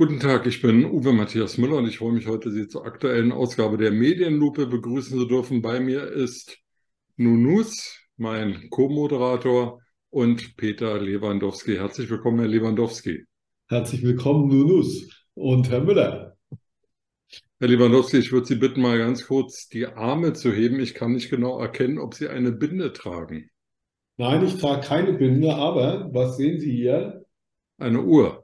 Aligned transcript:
Guten 0.00 0.18
Tag, 0.18 0.46
ich 0.46 0.62
bin 0.62 0.86
Uwe 0.86 1.12
Matthias 1.12 1.58
Müller 1.58 1.76
und 1.76 1.86
ich 1.86 1.98
freue 1.98 2.12
mich 2.12 2.26
heute, 2.26 2.50
Sie 2.50 2.66
zur 2.66 2.86
aktuellen 2.86 3.32
Ausgabe 3.32 3.76
der 3.76 3.90
Medienlupe 3.90 4.66
begrüßen 4.66 5.18
zu 5.18 5.26
dürfen. 5.26 5.60
Bei 5.60 5.78
mir 5.78 6.04
ist 6.10 6.56
Nunus, 7.18 7.98
mein 8.16 8.70
Co-Moderator, 8.70 9.78
und 10.08 10.56
Peter 10.56 10.98
Lewandowski. 10.98 11.76
Herzlich 11.76 12.08
willkommen, 12.08 12.38
Herr 12.38 12.48
Lewandowski. 12.48 13.26
Herzlich 13.68 14.02
willkommen, 14.02 14.48
Nunus 14.48 15.06
und 15.34 15.68
Herr 15.68 15.82
Müller. 15.82 16.34
Herr 17.58 17.68
Lewandowski, 17.68 18.16
ich 18.16 18.32
würde 18.32 18.46
Sie 18.46 18.56
bitten, 18.56 18.80
mal 18.80 18.96
ganz 18.96 19.26
kurz 19.26 19.68
die 19.68 19.84
Arme 19.84 20.32
zu 20.32 20.50
heben. 20.50 20.80
Ich 20.80 20.94
kann 20.94 21.12
nicht 21.12 21.28
genau 21.28 21.60
erkennen, 21.60 21.98
ob 21.98 22.14
Sie 22.14 22.28
eine 22.28 22.52
Binde 22.52 22.94
tragen. 22.94 23.50
Nein, 24.16 24.46
ich 24.46 24.56
trage 24.56 24.80
keine 24.80 25.12
Binde, 25.12 25.54
aber 25.54 26.08
was 26.10 26.38
sehen 26.38 26.58
Sie 26.58 26.72
hier? 26.72 27.26
Eine 27.76 28.00
Uhr. 28.00 28.39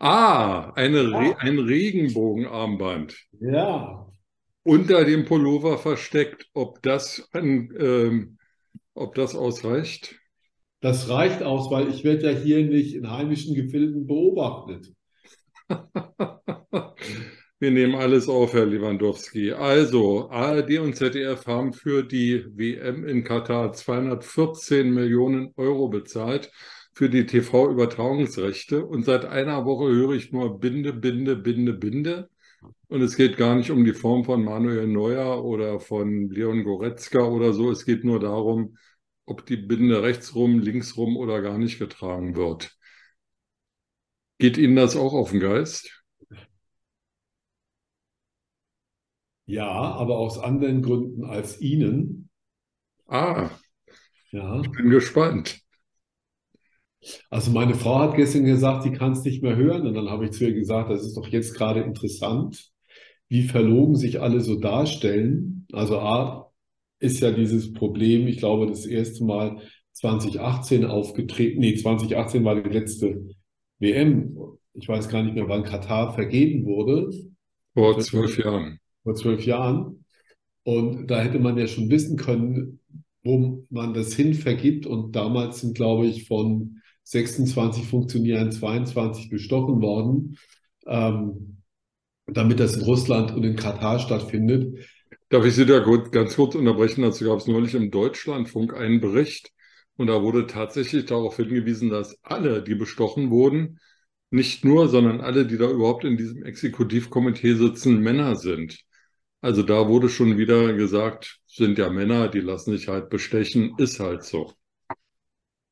Ah, 0.00 0.72
eine 0.76 1.12
Re 1.12 1.36
ein 1.38 1.58
Regenbogenarmband. 1.58 3.18
Ja. 3.38 4.10
Unter 4.62 5.04
dem 5.04 5.26
Pullover 5.26 5.76
versteckt. 5.76 6.46
Ob 6.54 6.82
das, 6.82 7.28
ein, 7.32 7.70
ähm, 7.78 8.38
ob 8.94 9.14
das 9.14 9.34
ausreicht? 9.34 10.16
Das 10.80 11.10
reicht 11.10 11.42
aus, 11.42 11.70
weil 11.70 11.90
ich 11.90 12.02
werde 12.02 12.32
ja 12.32 12.38
hier 12.38 12.64
nicht 12.64 12.94
in 12.94 13.10
heimischen 13.10 13.54
Gefilden 13.54 14.06
beobachtet. 14.06 14.90
Wir 17.62 17.70
nehmen 17.70 17.94
alles 17.94 18.26
auf, 18.26 18.54
Herr 18.54 18.64
Lewandowski. 18.64 19.52
Also, 19.52 20.30
ARD 20.30 20.78
und 20.78 20.96
ZDF 20.96 21.46
haben 21.46 21.74
für 21.74 22.02
die 22.02 22.42
WM 22.56 23.06
in 23.06 23.22
Katar 23.22 23.74
214 23.74 24.90
Millionen 24.90 25.52
Euro 25.56 25.88
bezahlt 25.88 26.50
für 27.00 27.08
die 27.08 27.24
TV-Übertragungsrechte 27.24 28.84
und 28.84 29.06
seit 29.06 29.24
einer 29.24 29.64
Woche 29.64 29.88
höre 29.88 30.10
ich 30.10 30.32
nur 30.32 30.60
Binde, 30.60 30.92
Binde, 30.92 31.34
Binde, 31.34 31.72
Binde. 31.72 32.28
Und 32.88 33.00
es 33.00 33.16
geht 33.16 33.38
gar 33.38 33.54
nicht 33.54 33.70
um 33.70 33.86
die 33.86 33.94
Form 33.94 34.22
von 34.22 34.44
Manuel 34.44 34.86
Neuer 34.86 35.42
oder 35.42 35.80
von 35.80 36.28
Leon 36.28 36.62
Goretzka 36.62 37.20
oder 37.20 37.54
so. 37.54 37.70
Es 37.70 37.86
geht 37.86 38.04
nur 38.04 38.20
darum, 38.20 38.76
ob 39.24 39.46
die 39.46 39.56
Binde 39.56 40.02
rechtsrum, 40.02 40.58
linksrum 40.58 41.16
oder 41.16 41.40
gar 41.40 41.56
nicht 41.56 41.78
getragen 41.78 42.36
wird. 42.36 42.76
Geht 44.36 44.58
Ihnen 44.58 44.76
das 44.76 44.94
auch 44.94 45.14
auf 45.14 45.30
den 45.30 45.40
Geist? 45.40 46.04
Ja, 49.46 49.70
aber 49.70 50.18
aus 50.18 50.36
anderen 50.36 50.82
Gründen 50.82 51.24
als 51.24 51.62
Ihnen. 51.62 52.28
Ah, 53.06 53.48
ja. 54.32 54.60
ich 54.60 54.70
bin 54.70 54.90
gespannt. 54.90 55.62
Also 57.30 57.50
meine 57.50 57.74
Frau 57.74 57.98
hat 58.00 58.16
gestern 58.16 58.44
gesagt, 58.44 58.82
sie 58.82 58.92
kann 58.92 59.12
es 59.12 59.24
nicht 59.24 59.42
mehr 59.42 59.56
hören. 59.56 59.86
Und 59.86 59.94
dann 59.94 60.10
habe 60.10 60.26
ich 60.26 60.32
zu 60.32 60.44
ihr 60.44 60.54
gesagt, 60.54 60.90
das 60.90 61.04
ist 61.04 61.16
doch 61.16 61.28
jetzt 61.28 61.54
gerade 61.54 61.80
interessant, 61.80 62.70
wie 63.28 63.42
verlogen 63.42 63.96
sich 63.96 64.20
alle 64.20 64.40
so 64.40 64.58
darstellen. 64.58 65.66
Also 65.72 65.98
A 66.00 66.50
ist 66.98 67.20
ja 67.20 67.30
dieses 67.30 67.72
Problem, 67.72 68.26
ich 68.26 68.38
glaube, 68.38 68.66
das 68.66 68.86
erste 68.86 69.24
Mal 69.24 69.60
2018 69.92 70.84
aufgetreten. 70.84 71.60
Nee, 71.60 71.74
2018 71.74 72.44
war 72.44 72.60
die 72.60 72.68
letzte 72.68 73.26
WM. 73.78 74.36
Ich 74.74 74.88
weiß 74.88 75.08
gar 75.08 75.22
nicht 75.22 75.34
mehr, 75.34 75.48
wann 75.48 75.64
Katar 75.64 76.14
vergeben 76.14 76.64
wurde. 76.64 77.10
Vor 77.74 77.98
zwölf 78.00 78.38
Jahren. 78.38 78.78
Vor 79.02 79.14
zwölf 79.14 79.44
Jahren. 79.44 80.04
Und 80.64 81.06
da 81.10 81.20
hätte 81.20 81.38
man 81.38 81.56
ja 81.56 81.66
schon 81.66 81.90
wissen 81.90 82.16
können, 82.16 82.80
wo 83.22 83.64
man 83.70 83.94
das 83.94 84.14
hin 84.14 84.34
vergibt. 84.34 84.86
Und 84.86 85.16
damals 85.16 85.60
sind, 85.60 85.74
glaube 85.74 86.06
ich, 86.06 86.26
von 86.26 86.79
26 87.10 87.88
Funktionären 87.88 88.52
22 88.52 89.30
bestochen 89.30 89.82
worden, 89.82 90.38
ähm, 90.86 91.62
damit 92.26 92.60
das 92.60 92.76
in 92.76 92.82
Russland 92.82 93.32
und 93.32 93.42
in 93.42 93.56
Katar 93.56 93.98
stattfindet. 93.98 94.86
Darf 95.28 95.44
ich 95.44 95.54
Sie 95.54 95.66
da 95.66 95.80
gut, 95.80 96.12
ganz 96.12 96.36
kurz 96.36 96.54
unterbrechen? 96.54 97.02
Dazu 97.02 97.24
gab 97.24 97.38
es 97.38 97.48
neulich 97.48 97.74
im 97.74 97.90
Deutschlandfunk 97.90 98.74
einen 98.74 99.00
Bericht 99.00 99.50
und 99.96 100.06
da 100.06 100.22
wurde 100.22 100.46
tatsächlich 100.46 101.06
darauf 101.06 101.36
hingewiesen, 101.36 101.90
dass 101.90 102.16
alle, 102.22 102.62
die 102.62 102.76
bestochen 102.76 103.30
wurden, 103.30 103.80
nicht 104.30 104.64
nur, 104.64 104.88
sondern 104.88 105.20
alle, 105.20 105.46
die 105.46 105.58
da 105.58 105.68
überhaupt 105.68 106.04
in 106.04 106.16
diesem 106.16 106.44
Exekutivkomitee 106.44 107.54
sitzen, 107.54 107.98
Männer 107.98 108.36
sind. 108.36 108.78
Also 109.40 109.64
da 109.64 109.88
wurde 109.88 110.08
schon 110.08 110.38
wieder 110.38 110.74
gesagt, 110.74 111.40
sind 111.46 111.76
ja 111.76 111.90
Männer, 111.90 112.28
die 112.28 112.40
lassen 112.40 112.70
sich 112.70 112.86
halt 112.86 113.10
bestechen, 113.10 113.74
ist 113.78 113.98
halt 113.98 114.22
so. 114.22 114.52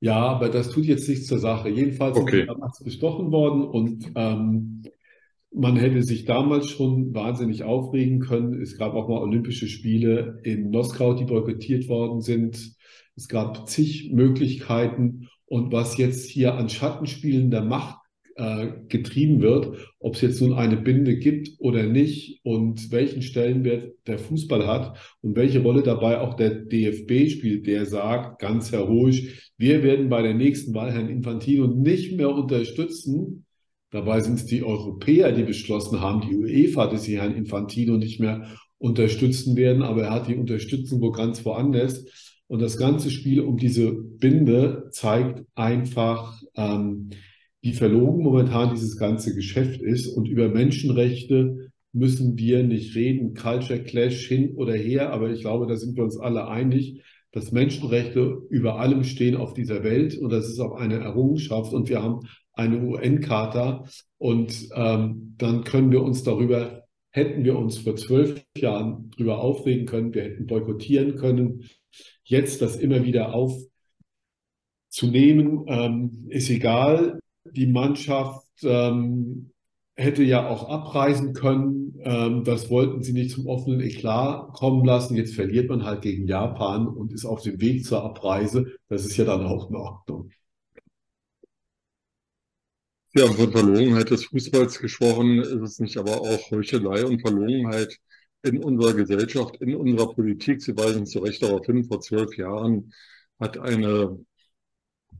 Ja, 0.00 0.16
aber 0.16 0.48
das 0.48 0.70
tut 0.70 0.84
jetzt 0.84 1.08
nichts 1.08 1.26
zur 1.26 1.38
Sache. 1.38 1.68
Jedenfalls 1.68 2.16
okay. 2.16 2.38
sind 2.38 2.48
damals 2.48 2.82
bestochen 2.82 3.32
worden 3.32 3.64
und 3.64 4.12
ähm, 4.14 4.82
man 5.52 5.76
hätte 5.76 6.02
sich 6.02 6.24
damals 6.24 6.68
schon 6.68 7.14
wahnsinnig 7.14 7.64
aufregen 7.64 8.20
können. 8.20 8.60
Es 8.60 8.76
gab 8.76 8.94
auch 8.94 9.08
mal 9.08 9.20
Olympische 9.20 9.66
Spiele 9.66 10.40
in 10.44 10.70
Moskau, 10.70 11.14
die 11.14 11.24
boykottiert 11.24 11.88
worden 11.88 12.20
sind. 12.20 12.76
Es 13.16 13.28
gab 13.28 13.68
zig 13.68 14.12
Möglichkeiten. 14.12 15.28
Und 15.46 15.72
was 15.72 15.96
jetzt 15.96 16.28
hier 16.28 16.54
an 16.54 16.68
Schattenspielen 16.68 17.50
der 17.50 17.62
Macht 17.62 17.98
äh, 18.36 18.68
getrieben 18.88 19.40
wird, 19.40 19.94
ob 19.98 20.14
es 20.14 20.20
jetzt 20.20 20.40
nun 20.40 20.52
eine 20.52 20.76
Binde 20.76 21.16
gibt 21.16 21.50
oder 21.58 21.84
nicht 21.84 22.40
und 22.44 22.92
welchen 22.92 23.22
Stellenwert 23.22 23.94
der 24.06 24.18
Fußball 24.18 24.66
hat 24.66 24.96
und 25.22 25.34
welche 25.34 25.60
Rolle 25.60 25.82
dabei 25.82 26.20
auch 26.20 26.34
der 26.34 26.50
DFB 26.50 27.30
spielt, 27.30 27.66
der 27.66 27.86
sagt 27.86 28.38
ganz 28.38 28.70
heroisch, 28.70 29.47
wir 29.58 29.82
werden 29.82 30.08
bei 30.08 30.22
der 30.22 30.34
nächsten 30.34 30.72
Wahl 30.72 30.92
Herrn 30.92 31.08
Infantino 31.08 31.66
nicht 31.66 32.16
mehr 32.16 32.30
unterstützen. 32.30 33.44
Dabei 33.90 34.20
sind 34.20 34.34
es 34.34 34.46
die 34.46 34.62
Europäer, 34.62 35.32
die 35.32 35.42
beschlossen 35.42 36.00
haben, 36.00 36.20
die 36.20 36.36
UEFA, 36.36 36.86
dass 36.86 37.02
sie 37.02 37.18
Herrn 37.18 37.34
Infantino 37.34 37.96
nicht 37.96 38.20
mehr 38.20 38.48
unterstützen 38.78 39.56
werden, 39.56 39.82
aber 39.82 40.04
er 40.04 40.10
hat 40.12 40.28
die 40.28 40.36
Unterstützung 40.36 41.00
wo 41.00 41.10
ganz 41.10 41.44
woanders. 41.44 42.06
Und 42.46 42.62
das 42.62 42.78
ganze 42.78 43.10
Spiel 43.10 43.40
um 43.40 43.56
diese 43.56 43.92
Binde 43.92 44.88
zeigt 44.92 45.44
einfach, 45.56 46.40
ähm, 46.54 47.10
wie 47.60 47.72
verlogen 47.72 48.22
momentan 48.22 48.70
dieses 48.70 48.96
ganze 48.96 49.34
Geschäft 49.34 49.82
ist. 49.82 50.06
Und 50.06 50.28
über 50.28 50.48
Menschenrechte 50.48 51.70
müssen 51.92 52.38
wir 52.38 52.62
nicht 52.62 52.94
reden, 52.94 53.34
Culture 53.34 53.82
Clash 53.82 54.28
hin 54.28 54.54
oder 54.54 54.74
her, 54.74 55.12
aber 55.12 55.30
ich 55.30 55.40
glaube, 55.40 55.66
da 55.66 55.76
sind 55.76 55.96
wir 55.96 56.04
uns 56.04 56.16
alle 56.16 56.46
einig, 56.46 57.02
dass 57.32 57.52
Menschenrechte 57.52 58.42
über 58.48 58.78
allem 58.78 59.04
stehen 59.04 59.36
auf 59.36 59.54
dieser 59.54 59.84
Welt 59.84 60.16
und 60.16 60.30
das 60.30 60.48
ist 60.48 60.60
auch 60.60 60.72
eine 60.72 60.98
Errungenschaft 60.98 61.72
und 61.72 61.88
wir 61.88 62.02
haben 62.02 62.20
eine 62.52 62.80
UN-Charta 62.80 63.84
und 64.18 64.68
ähm, 64.74 65.34
dann 65.38 65.64
können 65.64 65.92
wir 65.92 66.02
uns 66.02 66.22
darüber, 66.22 66.84
hätten 67.10 67.44
wir 67.44 67.56
uns 67.56 67.78
vor 67.78 67.96
zwölf 67.96 68.42
Jahren 68.56 69.10
darüber 69.16 69.40
aufregen 69.40 69.86
können, 69.86 70.14
wir 70.14 70.22
hätten 70.22 70.46
boykottieren 70.46 71.16
können, 71.16 71.68
jetzt 72.24 72.62
das 72.62 72.76
immer 72.76 73.04
wieder 73.04 73.34
aufzunehmen, 74.92 75.64
ähm, 75.68 76.26
ist 76.28 76.50
egal. 76.50 77.20
Die 77.50 77.66
Mannschaft 77.66 78.46
ähm, 78.62 79.50
hätte 79.98 80.22
ja 80.22 80.48
auch 80.48 80.68
abreisen 80.68 81.34
können. 81.34 81.98
Ähm, 82.04 82.44
das 82.44 82.70
wollten 82.70 83.02
sie 83.02 83.12
nicht 83.12 83.32
zum 83.32 83.46
offenen 83.48 83.80
Eklat 83.80 84.52
kommen 84.52 84.84
lassen. 84.84 85.16
Jetzt 85.16 85.34
verliert 85.34 85.68
man 85.68 85.84
halt 85.84 86.02
gegen 86.02 86.26
Japan 86.28 86.86
und 86.86 87.12
ist 87.12 87.24
auf 87.24 87.42
dem 87.42 87.60
Weg 87.60 87.84
zur 87.84 88.04
Abreise. 88.04 88.66
Das 88.88 89.04
ist 89.04 89.16
ja 89.16 89.24
dann 89.24 89.44
auch 89.44 89.68
in 89.68 89.76
Ordnung. 89.76 90.30
Haben 93.18 93.34
von 93.34 93.50
Verlogenheit 93.50 94.10
des 94.10 94.26
Fußballs 94.26 94.78
gesprochen. 94.78 95.40
Ist 95.40 95.50
es 95.50 95.80
nicht 95.80 95.96
aber 95.96 96.20
auch 96.20 96.50
Heuchelei 96.52 97.04
und 97.04 97.20
Verlogenheit 97.20 97.98
in 98.44 98.62
unserer 98.62 98.94
Gesellschaft, 98.94 99.56
in 99.56 99.74
unserer 99.74 100.14
Politik? 100.14 100.62
Sie 100.62 100.76
weisen 100.76 101.04
zu 101.04 101.18
Recht 101.18 101.42
darauf 101.42 101.66
hin, 101.66 101.84
vor 101.84 102.00
zwölf 102.00 102.36
Jahren 102.36 102.92
hat 103.40 103.58
eine 103.58 104.16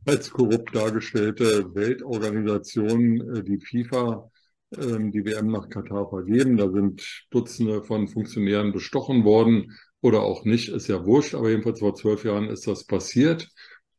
als 0.05 0.31
korrupt 0.31 0.73
dargestellte 0.73 1.75
Weltorganisation, 1.75 3.35
äh, 3.35 3.43
die 3.43 3.59
FIFA, 3.59 4.31
die 4.71 5.25
WM 5.25 5.47
nach 5.47 5.69
Katar 5.69 6.09
vergeben. 6.09 6.57
Da 6.57 6.69
sind 6.69 7.25
Dutzende 7.31 7.83
von 7.83 8.07
Funktionären 8.07 8.71
bestochen 8.71 9.23
worden 9.23 9.77
oder 10.01 10.21
auch 10.21 10.45
nicht, 10.45 10.69
ist 10.69 10.87
ja 10.87 11.05
wurscht, 11.05 11.35
aber 11.35 11.49
jedenfalls 11.49 11.79
vor 11.79 11.95
zwölf 11.95 12.23
Jahren 12.23 12.49
ist 12.49 12.67
das 12.67 12.85
passiert. 12.85 13.49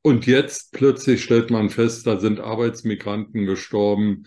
Und 0.03 0.27
jetzt 0.27 0.73
plötzlich 0.73 1.23
stellt 1.23 1.51
man 1.51 1.69
fest, 1.69 2.07
da 2.07 2.19
sind 2.19 2.41
Arbeitsmigranten 2.41 3.45
gestorben, 3.45 4.25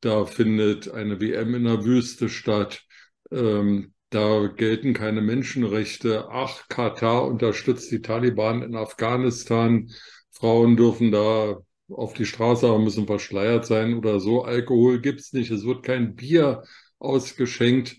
da 0.00 0.24
findet 0.24 0.90
eine 0.90 1.20
WM 1.20 1.54
in 1.54 1.64
der 1.64 1.84
Wüste 1.84 2.30
statt, 2.30 2.82
ähm, 3.30 3.92
da 4.08 4.46
gelten 4.48 4.94
keine 4.94 5.20
Menschenrechte. 5.20 6.28
Ach, 6.30 6.66
Katar 6.68 7.26
unterstützt 7.26 7.90
die 7.92 8.02
Taliban 8.02 8.62
in 8.62 8.74
Afghanistan. 8.74 9.90
Frauen 10.32 10.76
dürfen 10.76 11.12
da 11.12 11.58
auf 11.90 12.14
die 12.14 12.26
Straße, 12.26 12.66
aber 12.66 12.78
müssen 12.78 13.06
verschleiert 13.06 13.66
sein 13.66 13.94
oder 13.94 14.20
so. 14.20 14.42
Alkohol 14.44 15.00
gibt 15.00 15.20
es 15.20 15.32
nicht. 15.32 15.50
Es 15.50 15.64
wird 15.64 15.82
kein 15.82 16.16
Bier 16.16 16.64
ausgeschenkt. 16.98 17.96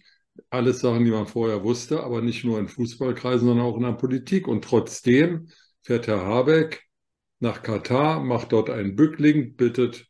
Alles 0.49 0.79
Sachen, 0.79 1.05
die 1.05 1.11
man 1.11 1.27
vorher 1.27 1.63
wusste, 1.63 2.03
aber 2.03 2.21
nicht 2.21 2.43
nur 2.43 2.59
in 2.59 2.67
Fußballkreisen, 2.67 3.47
sondern 3.47 3.65
auch 3.65 3.77
in 3.77 3.83
der 3.83 3.93
Politik. 3.93 4.47
Und 4.47 4.63
trotzdem 4.63 5.49
fährt 5.83 6.07
Herr 6.07 6.25
Habeck 6.25 6.83
nach 7.39 7.63
Katar, 7.63 8.21
macht 8.21 8.51
dort 8.51 8.69
einen 8.69 8.95
Bückling, 8.95 9.55
bittet 9.55 10.07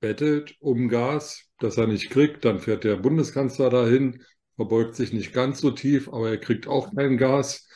bettelt 0.00 0.56
um 0.58 0.88
Gas, 0.88 1.48
das 1.60 1.78
er 1.78 1.86
nicht 1.86 2.10
kriegt. 2.10 2.44
Dann 2.44 2.58
fährt 2.58 2.84
der 2.84 2.96
Bundeskanzler 2.96 3.70
dahin, 3.70 4.22
verbeugt 4.56 4.96
sich 4.96 5.14
nicht 5.14 5.32
ganz 5.32 5.60
so 5.60 5.70
tief, 5.70 6.08
aber 6.08 6.28
er 6.28 6.38
kriegt 6.38 6.66
auch 6.66 6.94
kein 6.94 7.16
Gas. 7.16 7.68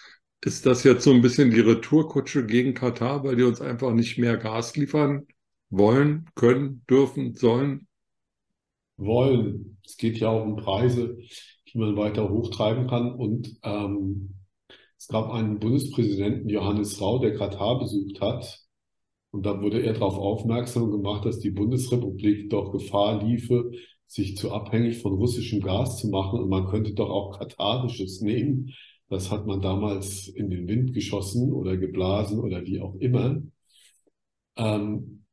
Ist 0.42 0.66
das 0.66 0.84
jetzt 0.84 1.04
so 1.04 1.12
ein 1.12 1.22
bisschen 1.22 1.50
die 1.50 1.60
Retourkutsche 1.60 2.46
gegen 2.46 2.74
Katar, 2.74 3.24
weil 3.24 3.36
die 3.36 3.42
uns 3.42 3.60
einfach 3.60 3.92
nicht 3.92 4.18
mehr 4.18 4.36
Gas 4.36 4.76
liefern 4.76 5.26
wollen, 5.70 6.26
können, 6.34 6.84
dürfen, 6.88 7.34
sollen? 7.34 7.88
Wollen. 8.96 9.78
Es 9.84 9.96
geht 9.96 10.18
ja 10.18 10.28
auch 10.28 10.44
um 10.44 10.56
Preise, 10.56 11.18
die 11.68 11.78
man 11.78 11.96
weiter 11.96 12.28
hochtreiben 12.28 12.86
kann. 12.86 13.12
Und 13.12 13.56
ähm, 13.62 14.34
es 14.98 15.08
gab 15.08 15.30
einen 15.30 15.58
Bundespräsidenten, 15.58 16.48
Johannes 16.48 17.00
Rau, 17.00 17.18
der 17.18 17.34
Katar 17.34 17.78
besucht 17.78 18.20
hat. 18.20 18.60
Und 19.30 19.44
da 19.44 19.60
wurde 19.60 19.82
er 19.82 19.92
darauf 19.92 20.16
aufmerksam 20.16 20.90
gemacht, 20.90 21.24
dass 21.24 21.40
die 21.40 21.50
Bundesrepublik 21.50 22.50
doch 22.50 22.72
Gefahr 22.72 23.22
liefe, 23.22 23.70
sich 24.06 24.36
zu 24.36 24.52
abhängig 24.52 24.98
von 25.02 25.14
russischem 25.14 25.60
Gas 25.60 25.98
zu 25.98 26.08
machen. 26.08 26.40
Und 26.40 26.48
man 26.48 26.66
könnte 26.66 26.94
doch 26.94 27.10
auch 27.10 27.38
katarisches 27.38 28.20
nehmen. 28.20 28.72
Das 29.08 29.30
hat 29.30 29.46
man 29.46 29.60
damals 29.62 30.28
in 30.28 30.50
den 30.50 30.66
Wind 30.66 30.92
geschossen 30.92 31.52
oder 31.52 31.76
geblasen 31.76 32.40
oder 32.40 32.64
wie 32.64 32.80
auch 32.80 32.96
immer. 32.96 33.40
Ähm, 34.56 35.24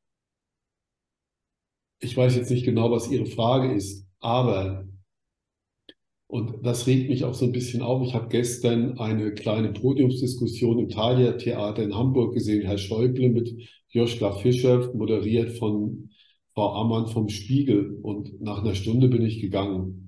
ich 1.99 2.15
weiß 2.15 2.35
jetzt 2.35 2.51
nicht 2.51 2.65
genau, 2.65 2.91
was 2.91 3.09
Ihre 3.09 3.25
Frage 3.25 3.73
ist, 3.73 4.05
aber, 4.19 4.85
und 6.27 6.65
das 6.65 6.85
regt 6.87 7.09
mich 7.09 7.23
auch 7.23 7.33
so 7.33 7.45
ein 7.45 7.51
bisschen 7.51 7.81
auf, 7.81 8.05
ich 8.05 8.13
habe 8.13 8.27
gestern 8.27 8.99
eine 8.99 9.33
kleine 9.33 9.71
Podiumsdiskussion 9.71 10.79
im 10.79 10.89
Thalia 10.89 11.33
Theater 11.33 11.83
in 11.83 11.95
Hamburg 11.95 12.33
gesehen, 12.33 12.65
Herr 12.65 12.77
Schäuble 12.77 13.29
mit 13.29 13.49
Joschka 13.89 14.33
Fischer, 14.33 14.93
moderiert 14.93 15.57
von 15.57 16.09
Frau 16.53 16.73
Ammann 16.73 17.07
vom 17.07 17.29
Spiegel. 17.29 17.99
Und 18.01 18.41
nach 18.41 18.63
einer 18.63 18.75
Stunde 18.75 19.07
bin 19.07 19.21
ich 19.23 19.39
gegangen, 19.41 20.02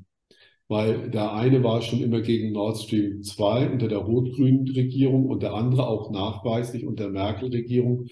weil 0.67 1.09
der 1.11 1.33
eine 1.33 1.63
war 1.63 1.81
schon 1.81 2.01
immer 2.01 2.21
gegen 2.21 2.51
Nord 2.51 2.77
Stream 2.77 3.23
2 3.23 3.69
unter 3.69 3.87
der 3.87 3.99
rot-grünen 3.99 4.67
Regierung 4.67 5.27
und 5.27 5.43
der 5.43 5.53
andere 5.53 5.87
auch 5.87 6.11
nachweislich 6.11 6.85
unter 6.85 7.09
Merkel-Regierung. 7.09 8.07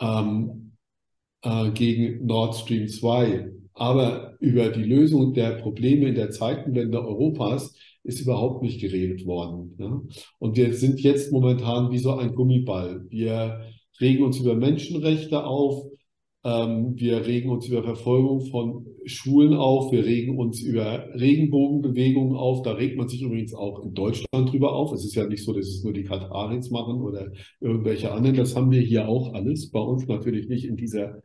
Ähm, 0.00 0.72
äh, 1.42 1.70
gegen 1.72 2.24
Nord 2.26 2.54
Stream 2.54 2.88
2. 2.88 3.50
Aber 3.74 4.36
über 4.40 4.68
die 4.68 4.84
Lösung 4.84 5.34
der 5.34 5.52
Probleme 5.52 6.08
in 6.08 6.14
der 6.14 6.30
Zeitenwende 6.30 7.04
Europas 7.04 7.76
ist 8.04 8.20
überhaupt 8.20 8.62
nicht 8.62 8.80
geredet 8.80 9.26
worden. 9.26 9.76
Ja? 9.78 10.02
Und 10.38 10.56
wir 10.56 10.74
sind 10.74 11.00
jetzt 11.00 11.32
momentan 11.32 11.90
wie 11.90 11.98
so 11.98 12.14
ein 12.14 12.34
Gummiball. 12.34 13.06
Wir 13.08 13.60
regen 14.00 14.24
uns 14.24 14.38
über 14.38 14.54
Menschenrechte 14.54 15.44
auf, 15.44 15.84
wir 16.44 17.24
regen 17.24 17.50
uns 17.50 17.68
über 17.68 17.84
Verfolgung 17.84 18.46
von 18.46 18.86
Schulen 19.04 19.54
auf, 19.54 19.92
wir 19.92 20.04
regen 20.04 20.38
uns 20.38 20.60
über 20.60 21.08
Regenbogenbewegungen 21.14 22.36
auf. 22.36 22.62
Da 22.62 22.72
regt 22.72 22.96
man 22.96 23.08
sich 23.08 23.22
übrigens 23.22 23.54
auch 23.54 23.84
in 23.84 23.94
Deutschland 23.94 24.50
drüber 24.50 24.72
auf. 24.74 24.92
Es 24.92 25.04
ist 25.04 25.14
ja 25.14 25.26
nicht 25.26 25.44
so, 25.44 25.52
dass 25.52 25.66
es 25.66 25.84
nur 25.84 25.92
die 25.92 26.02
Kataris 26.02 26.70
machen 26.70 27.00
oder 27.00 27.30
irgendwelche 27.60 28.10
anderen. 28.10 28.36
Das 28.36 28.56
haben 28.56 28.72
wir 28.72 28.80
hier 28.80 29.08
auch 29.08 29.34
alles. 29.34 29.70
Bei 29.70 29.78
uns 29.78 30.08
natürlich 30.08 30.48
nicht 30.48 30.64
in 30.64 30.76
dieser, 30.76 31.22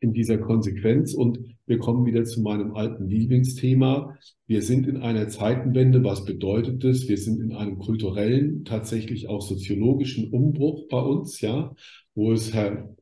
in 0.00 0.12
dieser 0.12 0.36
Konsequenz. 0.36 1.14
Und 1.14 1.38
wir 1.66 1.78
kommen 1.78 2.04
wieder 2.04 2.24
zu 2.24 2.42
meinem 2.42 2.74
alten 2.74 3.08
Lieblingsthema. 3.08 4.18
Wir 4.46 4.60
sind 4.60 4.86
in 4.86 4.98
einer 4.98 5.28
Zeitenwende. 5.28 6.04
Was 6.04 6.26
bedeutet 6.26 6.84
das? 6.84 7.08
Wir 7.08 7.16
sind 7.16 7.40
in 7.40 7.52
einem 7.52 7.78
kulturellen, 7.78 8.66
tatsächlich 8.66 9.30
auch 9.30 9.40
soziologischen 9.40 10.30
Umbruch 10.30 10.88
bei 10.88 11.00
uns, 11.00 11.40
ja, 11.40 11.74
wo 12.14 12.32
es 12.32 12.52
Herr 12.52 12.94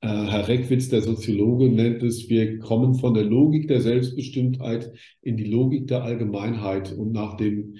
Herr 0.00 0.46
Reckwitz, 0.46 0.88
der 0.88 1.02
Soziologe, 1.02 1.68
nennt 1.68 2.02
es, 2.02 2.28
wir 2.28 2.58
kommen 2.60 2.94
von 2.94 3.14
der 3.14 3.24
Logik 3.24 3.66
der 3.66 3.80
Selbstbestimmtheit 3.80 4.92
in 5.22 5.36
die 5.36 5.50
Logik 5.50 5.88
der 5.88 6.04
Allgemeinheit. 6.04 6.92
Und 6.92 7.12
nach 7.12 7.36
dem 7.36 7.74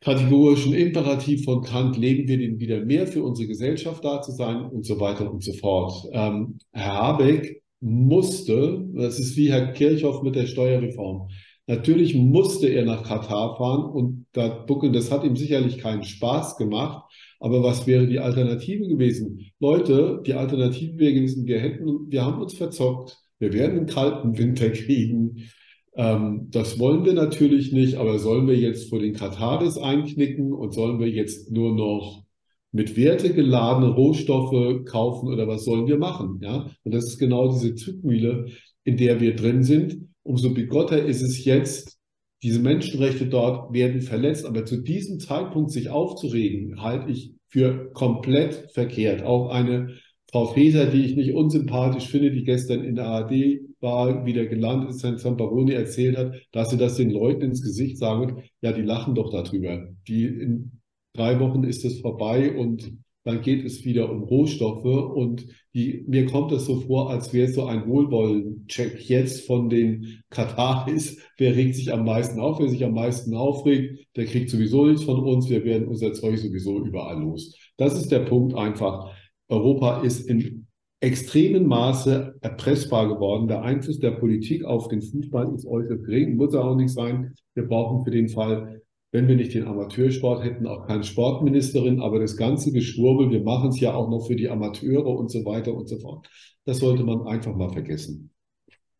kategorischen 0.00 0.74
Imperativ 0.74 1.44
von 1.44 1.62
Kant 1.62 1.96
leben 1.96 2.26
wir 2.26 2.38
den 2.38 2.58
wieder 2.58 2.84
mehr 2.84 3.06
für 3.06 3.22
unsere 3.22 3.46
Gesellschaft 3.46 4.04
da 4.04 4.20
zu 4.20 4.32
sein 4.32 4.62
und 4.64 4.84
so 4.84 4.98
weiter 4.98 5.32
und 5.32 5.44
so 5.44 5.52
fort. 5.52 6.08
Ähm, 6.12 6.58
Herr 6.72 6.94
Habeck 6.94 7.62
musste, 7.80 8.84
das 8.94 9.20
ist 9.20 9.36
wie 9.36 9.50
Herr 9.50 9.72
Kirchhoff 9.72 10.22
mit 10.22 10.34
der 10.34 10.46
Steuerreform, 10.46 11.28
natürlich 11.66 12.14
musste 12.14 12.68
er 12.68 12.84
nach 12.84 13.04
Katar 13.04 13.56
fahren 13.56 13.84
und 13.84 14.26
da 14.32 14.48
buckeln, 14.48 14.92
das 14.92 15.10
hat 15.10 15.24
ihm 15.24 15.36
sicherlich 15.36 15.78
keinen 15.78 16.04
Spaß 16.04 16.56
gemacht, 16.56 17.04
aber 17.40 17.62
was 17.62 17.86
wäre 17.86 18.06
die 18.06 18.20
Alternative 18.20 18.86
gewesen? 18.86 19.40
Leute, 19.58 20.22
die 20.26 20.34
Alternative 20.34 20.98
wäre 20.98 21.14
gewesen, 21.14 21.46
wir 21.46 21.60
hätten, 21.60 22.10
wir 22.10 22.24
haben 22.24 22.40
uns 22.40 22.54
verzockt. 22.54 23.18
Wir 23.38 23.52
werden 23.52 23.78
einen 23.78 23.86
kalten 23.86 24.38
Winter 24.38 24.70
kriegen. 24.70 25.48
Ähm, 25.96 26.46
das 26.50 26.78
wollen 26.78 27.04
wir 27.04 27.12
natürlich 27.12 27.72
nicht, 27.72 27.96
aber 27.96 28.20
sollen 28.20 28.46
wir 28.46 28.56
jetzt 28.56 28.88
vor 28.88 29.00
den 29.00 29.14
Kataris 29.14 29.76
einknicken 29.76 30.52
und 30.52 30.72
sollen 30.72 31.00
wir 31.00 31.08
jetzt 31.08 31.50
nur 31.50 31.74
noch 31.74 32.22
mit 32.70 32.96
Werte 32.96 33.34
geladene 33.34 33.90
Rohstoffe 33.90 34.84
kaufen 34.84 35.28
oder 35.28 35.48
was 35.48 35.64
sollen 35.64 35.88
wir 35.88 35.98
machen? 35.98 36.38
Ja, 36.40 36.70
und 36.84 36.94
das 36.94 37.04
ist 37.04 37.18
genau 37.18 37.48
diese 37.52 37.74
Zugmühle, 37.74 38.46
in 38.84 38.96
der 38.96 39.20
wir 39.20 39.34
drin 39.34 39.64
sind. 39.64 40.11
Umso 40.24 40.54
bigotter 40.54 41.04
ist 41.04 41.22
es 41.22 41.44
jetzt, 41.44 41.98
diese 42.42 42.60
Menschenrechte 42.60 43.26
dort 43.26 43.72
werden 43.72 44.02
verletzt, 44.02 44.44
aber 44.44 44.64
zu 44.64 44.82
diesem 44.82 45.20
Zeitpunkt 45.20 45.70
sich 45.70 45.90
aufzuregen, 45.90 46.82
halte 46.82 47.10
ich 47.10 47.34
für 47.48 47.90
komplett 47.92 48.70
verkehrt. 48.72 49.22
Auch 49.22 49.50
eine 49.50 49.94
Frau 50.30 50.46
Feser, 50.46 50.86
die 50.86 51.04
ich 51.04 51.14
nicht 51.14 51.34
unsympathisch 51.34 52.08
finde, 52.08 52.30
die 52.30 52.44
gestern 52.44 52.82
in 52.82 52.94
der 52.94 53.06
ARD 53.06 53.60
war, 53.80 54.24
wieder 54.24 54.46
gelandet 54.46 54.90
ist, 54.90 55.04
Herrn 55.04 55.18
Zamparoni 55.18 55.72
erzählt 55.72 56.16
hat, 56.16 56.34
dass 56.52 56.70
sie 56.70 56.78
das 56.78 56.96
den 56.96 57.10
Leuten 57.10 57.42
ins 57.42 57.62
Gesicht 57.62 57.98
sagen, 57.98 58.42
ja, 58.62 58.72
die 58.72 58.82
lachen 58.82 59.14
doch 59.14 59.30
darüber. 59.30 59.88
Die 60.08 60.24
in 60.24 60.80
drei 61.14 61.38
Wochen 61.38 61.64
ist 61.64 61.84
es 61.84 62.00
vorbei 62.00 62.56
und 62.56 63.01
dann 63.24 63.40
geht 63.40 63.64
es 63.64 63.84
wieder 63.84 64.10
um 64.10 64.22
Rohstoffe 64.22 64.84
und 64.84 65.46
die, 65.74 66.04
mir 66.08 66.26
kommt 66.26 66.52
es 66.52 66.66
so 66.66 66.80
vor, 66.80 67.10
als 67.10 67.32
wäre 67.32 67.48
es 67.48 67.54
so 67.54 67.64
ein 67.64 67.86
Wohlwollen-Check 67.86 69.08
jetzt 69.08 69.46
von 69.46 69.68
den 69.68 70.22
Kataris. 70.28 71.18
Wer 71.38 71.56
regt 71.56 71.76
sich 71.76 71.92
am 71.92 72.04
meisten 72.04 72.40
auf? 72.40 72.58
Wer 72.58 72.68
sich 72.68 72.84
am 72.84 72.94
meisten 72.94 73.34
aufregt, 73.34 74.06
der 74.16 74.26
kriegt 74.26 74.50
sowieso 74.50 74.86
nichts 74.86 75.04
von 75.04 75.20
uns. 75.20 75.48
Wir 75.48 75.64
werden 75.64 75.88
unser 75.88 76.12
Zeug 76.12 76.38
sowieso 76.38 76.84
überall 76.84 77.20
los. 77.20 77.56
Das 77.76 77.94
ist 77.96 78.10
der 78.10 78.20
Punkt 78.20 78.54
einfach. 78.54 79.10
Europa 79.48 80.02
ist 80.02 80.28
in 80.28 80.66
extremem 81.00 81.66
Maße 81.66 82.36
erpressbar 82.40 83.08
geworden. 83.08 83.48
Der 83.48 83.62
Einfluss 83.62 83.98
der 83.98 84.12
Politik 84.12 84.64
auf 84.64 84.88
den 84.88 85.02
Fußball 85.02 85.52
ist 85.54 85.66
äußerst 85.66 86.04
gering, 86.04 86.36
muss 86.36 86.54
er 86.54 86.64
auch 86.64 86.76
nicht 86.76 86.92
sein. 86.92 87.34
Wir 87.54 87.66
brauchen 87.66 88.04
für 88.04 88.12
den 88.12 88.28
Fall 88.28 88.81
wenn 89.12 89.28
wir 89.28 89.36
nicht 89.36 89.54
den 89.54 89.66
Amateursport 89.66 90.42
hätten, 90.42 90.66
auch 90.66 90.86
keine 90.86 91.04
Sportministerin, 91.04 92.00
aber 92.00 92.18
das 92.18 92.36
ganze 92.36 92.72
Geschwurbel, 92.72 93.30
wir 93.30 93.42
machen 93.42 93.68
es 93.68 93.78
ja 93.78 93.94
auch 93.94 94.08
noch 94.08 94.26
für 94.26 94.34
die 94.34 94.48
Amateure 94.48 95.06
und 95.06 95.30
so 95.30 95.44
weiter 95.44 95.74
und 95.74 95.86
so 95.86 95.98
fort. 95.98 96.28
Das 96.64 96.78
sollte 96.78 97.04
man 97.04 97.26
einfach 97.26 97.54
mal 97.54 97.70
vergessen. 97.70 98.30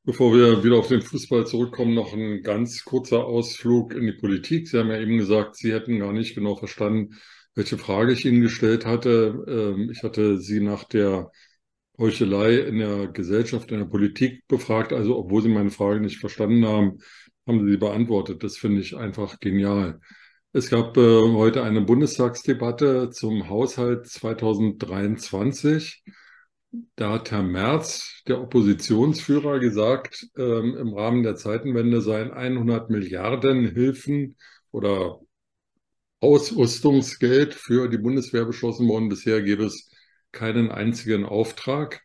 Bevor 0.04 0.34
wir 0.34 0.62
wieder 0.64 0.76
auf 0.76 0.88
den 0.88 1.00
Fußball 1.00 1.46
zurückkommen, 1.46 1.94
noch 1.94 2.12
ein 2.12 2.42
ganz 2.42 2.84
kurzer 2.84 3.24
Ausflug 3.24 3.94
in 3.94 4.04
die 4.04 4.12
Politik. 4.12 4.68
Sie 4.68 4.78
haben 4.78 4.90
ja 4.90 5.00
eben 5.00 5.16
gesagt, 5.16 5.56
Sie 5.56 5.72
hätten 5.72 5.98
gar 5.98 6.12
nicht 6.12 6.34
genau 6.34 6.56
verstanden, 6.56 7.14
welche 7.54 7.78
Frage 7.78 8.12
ich 8.12 8.26
Ihnen 8.26 8.42
gestellt 8.42 8.84
hatte. 8.84 9.44
Ähm, 9.48 9.90
ich 9.90 10.02
hatte 10.02 10.38
Sie 10.38 10.60
nach 10.60 10.84
der 10.84 11.30
Heuchelei 11.96 12.56
in 12.56 12.78
der 12.78 13.08
Gesellschaft, 13.08 13.70
in 13.70 13.78
der 13.78 13.86
Politik 13.86 14.46
befragt. 14.48 14.92
Also, 14.92 15.16
obwohl 15.16 15.40
Sie 15.40 15.48
meine 15.48 15.70
Frage 15.70 16.00
nicht 16.00 16.18
verstanden 16.18 16.66
haben, 16.66 16.98
haben 17.46 17.68
Sie 17.68 17.76
beantwortet. 17.76 18.42
Das 18.42 18.56
finde 18.56 18.80
ich 18.80 18.96
einfach 18.96 19.38
genial. 19.40 20.00
Es 20.52 20.68
gab 20.68 20.96
äh, 20.96 21.00
heute 21.00 21.62
eine 21.62 21.80
Bundestagsdebatte 21.80 23.10
zum 23.10 23.48
Haushalt 23.48 24.06
2023. 24.06 26.02
Da 26.96 27.12
hat 27.12 27.30
Herr 27.30 27.42
Merz, 27.42 28.22
der 28.26 28.40
Oppositionsführer, 28.40 29.58
gesagt, 29.60 30.26
ähm, 30.36 30.76
im 30.76 30.94
Rahmen 30.94 31.22
der 31.22 31.36
Zeitenwende 31.36 32.00
seien 32.00 32.30
100 32.30 32.90
Milliarden 32.90 33.66
Hilfen 33.68 34.36
oder 34.70 35.20
Ausrüstungsgeld 36.20 37.54
für 37.54 37.88
die 37.88 37.98
Bundeswehr 37.98 38.44
beschlossen 38.44 38.88
worden. 38.88 39.08
Bisher 39.08 39.42
gäbe 39.42 39.64
es 39.64 39.90
keinen 40.32 40.70
einzigen 40.70 41.24
Auftrag. 41.24 42.02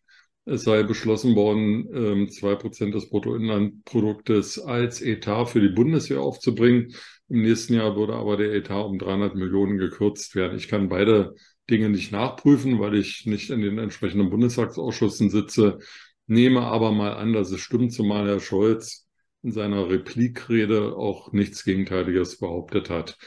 Es 0.50 0.64
sei 0.64 0.84
beschlossen 0.84 1.36
worden, 1.36 1.90
ähm, 1.94 2.30
zwei 2.30 2.56
Prozent 2.56 2.96
des 2.96 3.10
Bruttoinlandproduktes 3.10 4.60
als 4.60 5.02
Etat 5.02 5.48
für 5.48 5.60
die 5.60 5.68
Bundeswehr 5.76 6.22
aufzubringen. 6.22 6.96
Im 7.28 7.42
nächsten 7.42 7.74
Jahr 7.74 7.98
würde 7.98 8.14
aber 8.14 8.38
der 8.38 8.54
Etat 8.54 8.86
um 8.86 8.98
300 8.98 9.36
Millionen 9.36 9.78
gekürzt 9.78 10.36
werden. 10.36 10.58
Ich 10.58 10.70
kann 10.70 10.88
beide 10.88 11.36
Dinge 11.70 11.90
nicht 11.90 12.14
nachprüfen, 12.14 12.80
weil 12.80 12.96
ich 12.96 13.26
nicht 13.26 13.50
in 13.50 13.62
den 13.62 13.78
entsprechenden 13.78 14.30
Bundestagsausschüssen 14.30 15.30
sitze, 15.30 15.80
nehme 16.28 16.62
aber 16.62 16.94
mal 16.94 17.16
an, 17.16 17.34
dass 17.34 17.52
es 17.52 17.60
stimmt, 17.60 17.92
zumal 17.92 18.26
Herr 18.26 18.40
Scholz 18.40 19.06
in 19.44 19.52
seiner 19.52 19.90
Replikrede 19.90 20.96
auch 20.96 21.34
nichts 21.34 21.66
Gegenteiliges 21.66 22.40
behauptet 22.40 22.90
hat. 22.90 23.18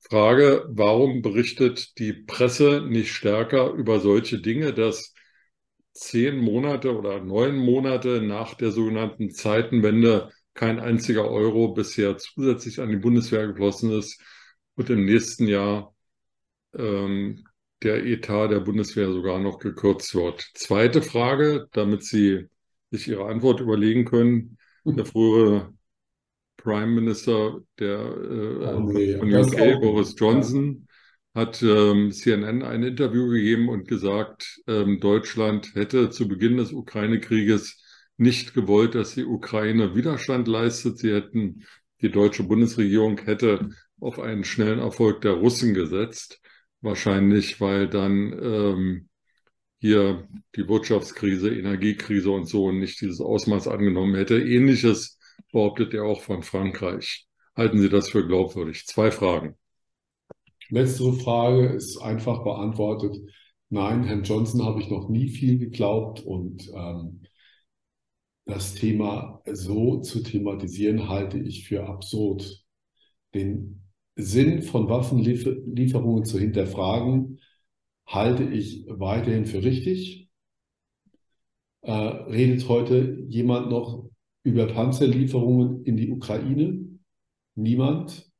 Frage, 0.00 0.64
warum 0.70 1.20
berichtet 1.20 1.98
die 1.98 2.14
Presse 2.14 2.82
nicht 2.88 3.12
stärker 3.12 3.72
über 3.72 4.00
solche 4.00 4.40
Dinge, 4.40 4.72
dass 4.72 5.11
zehn 5.92 6.38
Monate 6.38 6.96
oder 6.96 7.20
neun 7.22 7.56
Monate 7.56 8.22
nach 8.22 8.54
der 8.54 8.70
sogenannten 8.72 9.30
Zeitenwende 9.30 10.30
kein 10.54 10.80
einziger 10.80 11.30
Euro 11.30 11.72
bisher 11.72 12.18
zusätzlich 12.18 12.80
an 12.80 12.90
die 12.90 12.96
Bundeswehr 12.96 13.46
geflossen 13.46 13.90
ist 13.92 14.20
und 14.74 14.90
im 14.90 15.04
nächsten 15.04 15.46
Jahr 15.48 15.94
ähm, 16.76 17.44
der 17.82 18.04
Etat 18.04 18.48
der 18.48 18.60
Bundeswehr 18.60 19.10
sogar 19.10 19.38
noch 19.38 19.58
gekürzt 19.58 20.14
wird. 20.14 20.50
Zweite 20.54 21.02
Frage, 21.02 21.68
damit 21.72 22.04
Sie 22.04 22.46
sich 22.90 23.08
Ihre 23.08 23.26
Antwort 23.26 23.60
überlegen 23.60 24.04
können. 24.04 24.58
Der 24.84 25.04
frühere 25.04 25.72
Prime 26.56 26.88
Minister 26.88 27.60
der 27.78 27.98
äh, 27.98 28.74
oh 28.74 28.80
nee, 28.80 29.16
von 29.16 29.32
UK, 29.32 29.80
Boris 29.80 30.14
Johnson. 30.18 30.86
Hat 31.34 31.62
ähm, 31.62 32.12
CNN 32.12 32.62
ein 32.62 32.82
Interview 32.82 33.28
gegeben 33.28 33.68
und 33.68 33.88
gesagt, 33.88 34.60
ähm, 34.66 35.00
Deutschland 35.00 35.74
hätte 35.74 36.10
zu 36.10 36.28
Beginn 36.28 36.58
des 36.58 36.72
Ukraine-Krieges 36.72 37.82
nicht 38.18 38.54
gewollt, 38.54 38.94
dass 38.94 39.14
die 39.14 39.24
Ukraine 39.24 39.94
Widerstand 39.94 40.46
leistet. 40.46 40.98
Sie 40.98 41.12
hätten, 41.12 41.64
die 42.02 42.10
deutsche 42.10 42.42
Bundesregierung 42.42 43.18
hätte 43.18 43.70
auf 44.00 44.18
einen 44.18 44.44
schnellen 44.44 44.78
Erfolg 44.78 45.22
der 45.22 45.32
Russen 45.32 45.74
gesetzt. 45.74 46.40
Wahrscheinlich, 46.82 47.60
weil 47.60 47.88
dann 47.88 48.32
ähm, 48.42 49.08
hier 49.80 50.28
die 50.56 50.68
Wirtschaftskrise, 50.68 51.54
Energiekrise 51.54 52.30
und 52.30 52.46
so 52.46 52.72
nicht 52.72 53.00
dieses 53.00 53.20
Ausmaß 53.20 53.68
angenommen 53.68 54.14
hätte. 54.16 54.38
Ähnliches 54.38 55.18
behauptet 55.52 55.94
er 55.94 56.04
auch 56.04 56.22
von 56.22 56.42
Frankreich. 56.42 57.26
Halten 57.56 57.80
Sie 57.80 57.88
das 57.88 58.08
für 58.10 58.26
glaubwürdig? 58.26 58.86
Zwei 58.86 59.10
Fragen. 59.10 59.56
Letztere 60.72 61.12
Frage 61.12 61.66
ist 61.66 61.98
einfach 61.98 62.44
beantwortet. 62.44 63.14
Nein, 63.68 64.04
Herrn 64.04 64.22
Johnson 64.22 64.64
habe 64.64 64.80
ich 64.80 64.88
noch 64.88 65.10
nie 65.10 65.28
viel 65.28 65.58
geglaubt 65.58 66.20
und 66.22 66.66
ähm, 66.74 67.20
das 68.46 68.74
Thema 68.74 69.42
so 69.52 70.00
zu 70.00 70.22
thematisieren 70.22 71.10
halte 71.10 71.38
ich 71.38 71.68
für 71.68 71.86
absurd. 71.86 72.64
Den 73.34 73.82
Sinn 74.16 74.62
von 74.62 74.88
Waffenlieferungen 74.88 76.24
zu 76.24 76.38
hinterfragen, 76.38 77.38
halte 78.06 78.44
ich 78.44 78.86
weiterhin 78.88 79.44
für 79.44 79.62
richtig. 79.62 80.30
Äh, 81.82 81.92
redet 81.92 82.66
heute 82.70 83.26
jemand 83.28 83.68
noch 83.68 84.08
über 84.42 84.68
Panzerlieferungen 84.68 85.84
in 85.84 85.98
die 85.98 86.10
Ukraine? 86.10 86.98
Niemand. 87.56 88.31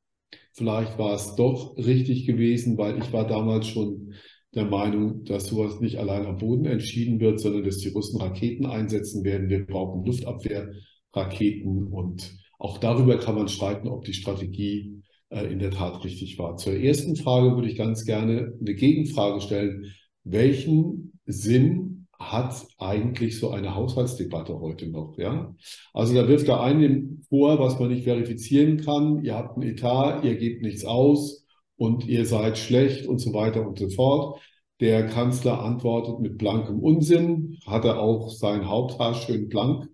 Vielleicht 0.54 0.98
war 0.98 1.14
es 1.14 1.34
doch 1.34 1.76
richtig 1.76 2.26
gewesen, 2.26 2.76
weil 2.76 2.98
ich 2.98 3.12
war 3.12 3.26
damals 3.26 3.66
schon 3.68 4.12
der 4.54 4.66
Meinung, 4.66 5.24
dass 5.24 5.46
sowas 5.46 5.80
nicht 5.80 5.96
allein 5.96 6.26
am 6.26 6.36
Boden 6.36 6.66
entschieden 6.66 7.20
wird, 7.20 7.40
sondern 7.40 7.64
dass 7.64 7.78
die 7.78 7.88
Russen 7.88 8.20
Raketen 8.20 8.66
einsetzen 8.66 9.24
werden. 9.24 9.48
Wir 9.48 9.66
brauchen 9.66 10.04
Luftabwehrraketen 10.04 11.86
und 11.86 12.36
auch 12.58 12.78
darüber 12.78 13.18
kann 13.18 13.34
man 13.34 13.48
streiten, 13.48 13.88
ob 13.88 14.04
die 14.04 14.12
Strategie 14.12 15.02
äh, 15.30 15.50
in 15.50 15.58
der 15.58 15.70
Tat 15.70 16.04
richtig 16.04 16.38
war. 16.38 16.56
Zur 16.56 16.74
ersten 16.74 17.16
Frage 17.16 17.54
würde 17.54 17.68
ich 17.68 17.76
ganz 17.76 18.04
gerne 18.04 18.52
eine 18.60 18.74
Gegenfrage 18.74 19.40
stellen. 19.40 19.86
Welchen 20.22 21.18
Sinn 21.24 21.91
hat 22.30 22.66
eigentlich 22.78 23.38
so 23.38 23.50
eine 23.50 23.74
Haushaltsdebatte 23.74 24.60
heute 24.60 24.88
noch? 24.88 25.16
Ja? 25.18 25.54
Also 25.92 26.14
da 26.14 26.28
wirft 26.28 26.48
der 26.48 26.60
eine 26.60 27.08
vor, 27.28 27.58
was 27.58 27.78
man 27.78 27.88
nicht 27.88 28.04
verifizieren 28.04 28.78
kann. 28.78 29.24
Ihr 29.24 29.34
habt 29.34 29.56
ein 29.56 29.62
Etat, 29.62 30.22
ihr 30.24 30.36
gebt 30.36 30.62
nichts 30.62 30.84
aus 30.84 31.44
und 31.76 32.06
ihr 32.06 32.26
seid 32.26 32.58
schlecht 32.58 33.06
und 33.06 33.18
so 33.18 33.32
weiter 33.32 33.66
und 33.66 33.78
so 33.78 33.88
fort. 33.90 34.40
Der 34.80 35.06
Kanzler 35.06 35.62
antwortet 35.62 36.20
mit 36.20 36.38
blankem 36.38 36.80
Unsinn, 36.80 37.58
hat 37.66 37.84
er 37.84 38.00
auch 38.00 38.30
sein 38.30 38.68
Haupthaar 38.68 39.14
schön 39.14 39.48
blank, 39.48 39.88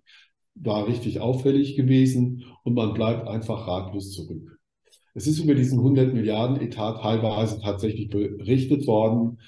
war 0.55 0.87
richtig 0.87 1.19
auffällig 1.19 1.75
gewesen 1.75 2.45
und 2.63 2.73
man 2.73 2.93
bleibt 2.93 3.27
einfach 3.27 3.67
ratlos 3.67 4.11
zurück. 4.11 4.59
Es 5.13 5.27
ist 5.27 5.39
über 5.39 5.55
diesen 5.55 5.79
100 5.79 6.13
Milliarden 6.13 6.61
Etat 6.61 7.01
teilweise 7.01 7.59
tatsächlich 7.61 8.09
berichtet 8.09 8.87
worden, 8.87 9.39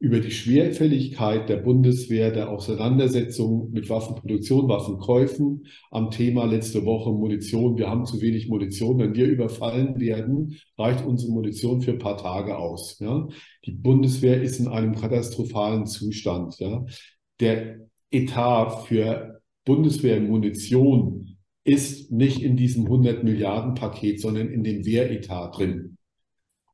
über 0.00 0.18
die 0.18 0.30
Schwerfälligkeit 0.30 1.50
der 1.50 1.58
Bundeswehr, 1.58 2.30
der 2.30 2.48
Auseinandersetzung 2.48 3.70
mit 3.70 3.90
Waffenproduktion, 3.90 4.66
Waffenkäufen 4.66 5.66
am 5.90 6.10
Thema 6.10 6.46
letzte 6.46 6.86
Woche 6.86 7.12
Munition. 7.12 7.76
Wir 7.76 7.90
haben 7.90 8.06
zu 8.06 8.22
wenig 8.22 8.48
Munition. 8.48 8.98
Wenn 8.98 9.14
wir 9.14 9.26
überfallen 9.26 10.00
werden, 10.00 10.58
reicht 10.78 11.04
unsere 11.04 11.32
Munition 11.32 11.82
für 11.82 11.92
ein 11.92 11.98
paar 11.98 12.16
Tage 12.16 12.56
aus. 12.56 12.98
Ja? 12.98 13.28
Die 13.66 13.72
Bundeswehr 13.72 14.42
ist 14.42 14.58
in 14.58 14.68
einem 14.68 14.94
katastrophalen 14.94 15.84
Zustand. 15.84 16.58
Ja? 16.60 16.86
Der 17.38 17.80
Etat 18.10 18.86
für 18.86 19.42
Bundeswehrmunition 19.66 21.36
ist 21.62 22.10
nicht 22.10 22.42
in 22.42 22.56
diesem 22.56 22.84
100 22.86 23.22
Milliarden 23.22 23.74
Paket, 23.74 24.18
sondern 24.18 24.48
in 24.48 24.64
dem 24.64 24.86
Wehretat 24.86 25.58
drin. 25.58 25.98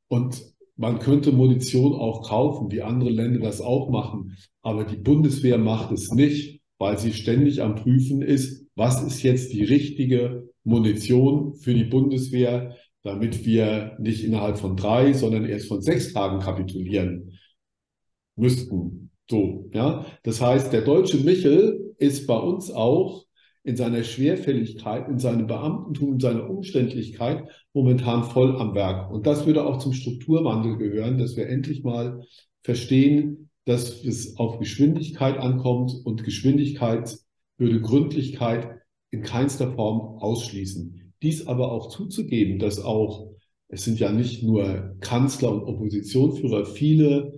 Und 0.07 0.41
man 0.77 0.99
könnte 0.99 1.31
Munition 1.31 1.93
auch 1.93 2.27
kaufen, 2.27 2.71
wie 2.71 2.81
andere 2.81 3.09
Länder 3.09 3.39
das 3.39 3.61
auch 3.61 3.89
machen. 3.89 4.37
Aber 4.61 4.85
die 4.85 4.97
Bundeswehr 4.97 5.57
macht 5.57 5.91
es 5.91 6.11
nicht, 6.11 6.61
weil 6.77 6.97
sie 6.99 7.13
ständig 7.13 7.61
am 7.61 7.75
Prüfen 7.75 8.21
ist, 8.21 8.65
was 8.75 9.03
ist 9.03 9.23
jetzt 9.23 9.53
die 9.53 9.63
richtige 9.63 10.49
Munition 10.63 11.55
für 11.55 11.73
die 11.73 11.85
Bundeswehr, 11.85 12.75
damit 13.03 13.45
wir 13.45 13.97
nicht 13.99 14.23
innerhalb 14.23 14.59
von 14.59 14.75
drei, 14.75 15.13
sondern 15.13 15.45
erst 15.45 15.67
von 15.67 15.81
sechs 15.81 16.13
Tagen 16.13 16.39
kapitulieren 16.39 17.39
müssten. 18.35 19.09
So, 19.29 19.69
ja. 19.73 20.05
Das 20.23 20.41
heißt, 20.41 20.71
der 20.71 20.81
deutsche 20.81 21.17
Michel 21.17 21.95
ist 21.97 22.27
bei 22.27 22.37
uns 22.37 22.69
auch 22.69 23.25
in 23.67 23.75
seiner 23.75 24.03
Schwerfälligkeit, 24.03 25.09
in 25.09 25.19
seinem 25.19 25.45
Beamtentum, 25.45 26.13
in 26.13 26.19
seiner 26.21 26.49
Umständlichkeit 26.49 27.49
momentan 27.73 28.23
voll 28.23 28.55
am 28.55 28.73
Werk. 28.73 29.11
Und 29.11 29.27
das 29.27 29.45
würde 29.45 29.65
auch 29.65 29.79
zum 29.79 29.91
Strukturwandel 29.91 30.77
gehören, 30.77 31.17
dass 31.17 31.35
wir 31.35 31.49
endlich 31.49 31.83
mal 31.83 32.21
verstehen, 32.63 33.49
dass 33.65 34.05
es 34.05 34.37
auf 34.37 34.59
Geschwindigkeit 34.59 35.37
ankommt 35.37 35.91
und 36.05 36.23
Geschwindigkeit 36.23 37.13
würde 37.57 37.81
Gründlichkeit 37.81 38.69
in 39.11 39.21
keinster 39.23 39.73
Form 39.73 40.17
ausschließen. 40.21 41.13
Dies 41.21 41.45
aber 41.45 41.73
auch 41.73 41.89
zuzugeben, 41.89 42.59
dass 42.59 42.79
auch, 42.79 43.31
es 43.67 43.83
sind 43.83 43.99
ja 43.99 44.13
nicht 44.13 44.43
nur 44.43 44.95
Kanzler 45.01 45.51
und 45.51 45.63
Oppositionsführer, 45.63 46.65
viele 46.67 47.36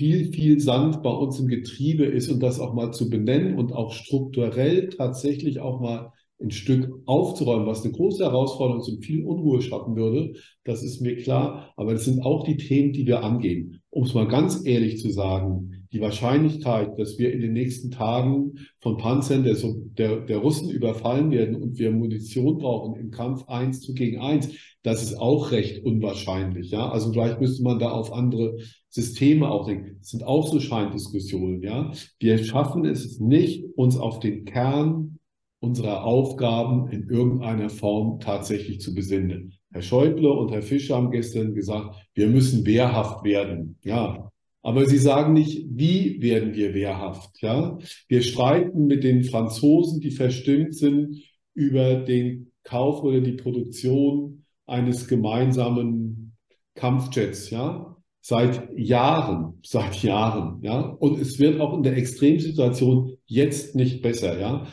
viel, 0.00 0.32
viel 0.32 0.60
Sand 0.60 1.02
bei 1.02 1.10
uns 1.10 1.38
im 1.40 1.48
Getriebe 1.48 2.06
ist 2.06 2.30
und 2.30 2.42
das 2.42 2.58
auch 2.58 2.72
mal 2.72 2.90
zu 2.90 3.10
benennen 3.10 3.58
und 3.58 3.74
auch 3.74 3.92
strukturell 3.92 4.88
tatsächlich 4.88 5.60
auch 5.60 5.78
mal 5.78 6.14
ein 6.42 6.50
Stück 6.50 6.90
aufzuräumen, 7.04 7.66
was 7.66 7.84
eine 7.84 7.92
große 7.92 8.24
Herausforderung 8.24 8.82
und 8.82 9.04
viel 9.04 9.26
Unruhe 9.26 9.60
schaffen 9.60 9.96
würde, 9.96 10.32
das 10.64 10.82
ist 10.82 11.02
mir 11.02 11.16
klar. 11.16 11.74
Aber 11.76 11.92
das 11.92 12.06
sind 12.06 12.24
auch 12.24 12.44
die 12.44 12.56
Themen, 12.56 12.94
die 12.94 13.06
wir 13.06 13.22
angehen. 13.22 13.82
Um 13.90 14.04
es 14.04 14.14
mal 14.14 14.26
ganz 14.26 14.64
ehrlich 14.64 15.02
zu 15.02 15.10
sagen, 15.10 15.79
die 15.92 16.00
Wahrscheinlichkeit, 16.00 16.98
dass 16.98 17.18
wir 17.18 17.32
in 17.32 17.40
den 17.40 17.52
nächsten 17.52 17.90
Tagen 17.90 18.54
von 18.80 18.96
Panzern 18.96 19.42
der, 19.42 19.56
der, 19.98 20.20
der 20.20 20.38
Russen 20.38 20.70
überfallen 20.70 21.30
werden 21.30 21.56
und 21.56 21.78
wir 21.78 21.90
Munition 21.90 22.58
brauchen 22.58 22.94
im 22.94 23.10
Kampf 23.10 23.48
eins 23.48 23.80
zu 23.80 23.92
gegen 23.94 24.20
eins, 24.20 24.50
das 24.82 25.02
ist 25.02 25.18
auch 25.18 25.50
recht 25.50 25.84
unwahrscheinlich. 25.84 26.70
Ja, 26.70 26.88
also 26.88 27.12
vielleicht 27.12 27.40
müsste 27.40 27.62
man 27.62 27.78
da 27.78 27.90
auf 27.90 28.12
andere 28.12 28.58
Systeme 28.88 29.50
auch 29.50 29.66
denken. 29.66 29.96
Das 29.98 30.10
sind 30.10 30.24
auch 30.24 30.46
so 30.46 30.60
Scheindiskussionen. 30.60 31.62
Ja, 31.62 31.92
wir 32.18 32.38
schaffen 32.38 32.84
es 32.84 33.18
nicht, 33.18 33.64
uns 33.76 33.96
auf 33.96 34.20
den 34.20 34.44
Kern 34.44 35.18
unserer 35.60 36.04
Aufgaben 36.04 36.88
in 36.88 37.08
irgendeiner 37.08 37.68
Form 37.68 38.18
tatsächlich 38.20 38.80
zu 38.80 38.94
besinnen. 38.94 39.52
Herr 39.72 39.82
Schäuble 39.82 40.30
und 40.30 40.50
Herr 40.50 40.62
Fischer 40.62 40.96
haben 40.96 41.10
gestern 41.10 41.54
gesagt, 41.54 41.94
wir 42.14 42.28
müssen 42.28 42.64
wehrhaft 42.64 43.24
werden. 43.24 43.78
Ja, 43.84 44.29
aber 44.62 44.86
sie 44.86 44.98
sagen 44.98 45.32
nicht, 45.32 45.66
wie 45.70 46.20
werden 46.20 46.54
wir 46.54 46.74
wehrhaft. 46.74 47.40
Ja, 47.40 47.78
wir 48.08 48.22
streiten 48.22 48.86
mit 48.86 49.04
den 49.04 49.24
Franzosen, 49.24 50.00
die 50.00 50.10
verstimmt 50.10 50.74
sind 50.74 51.16
über 51.54 51.94
den 51.96 52.52
Kauf 52.62 53.02
oder 53.02 53.20
die 53.20 53.32
Produktion 53.32 54.44
eines 54.66 55.08
gemeinsamen 55.08 56.36
Kampfjets. 56.74 57.50
Ja, 57.50 57.96
seit 58.20 58.68
Jahren, 58.76 59.58
seit 59.64 60.02
Jahren. 60.02 60.62
Ja, 60.62 60.80
und 60.80 61.18
es 61.18 61.38
wird 61.38 61.60
auch 61.60 61.74
in 61.74 61.82
der 61.82 61.96
Extremsituation 61.96 63.16
jetzt 63.26 63.74
nicht 63.74 64.02
besser. 64.02 64.38
Ja, 64.38 64.66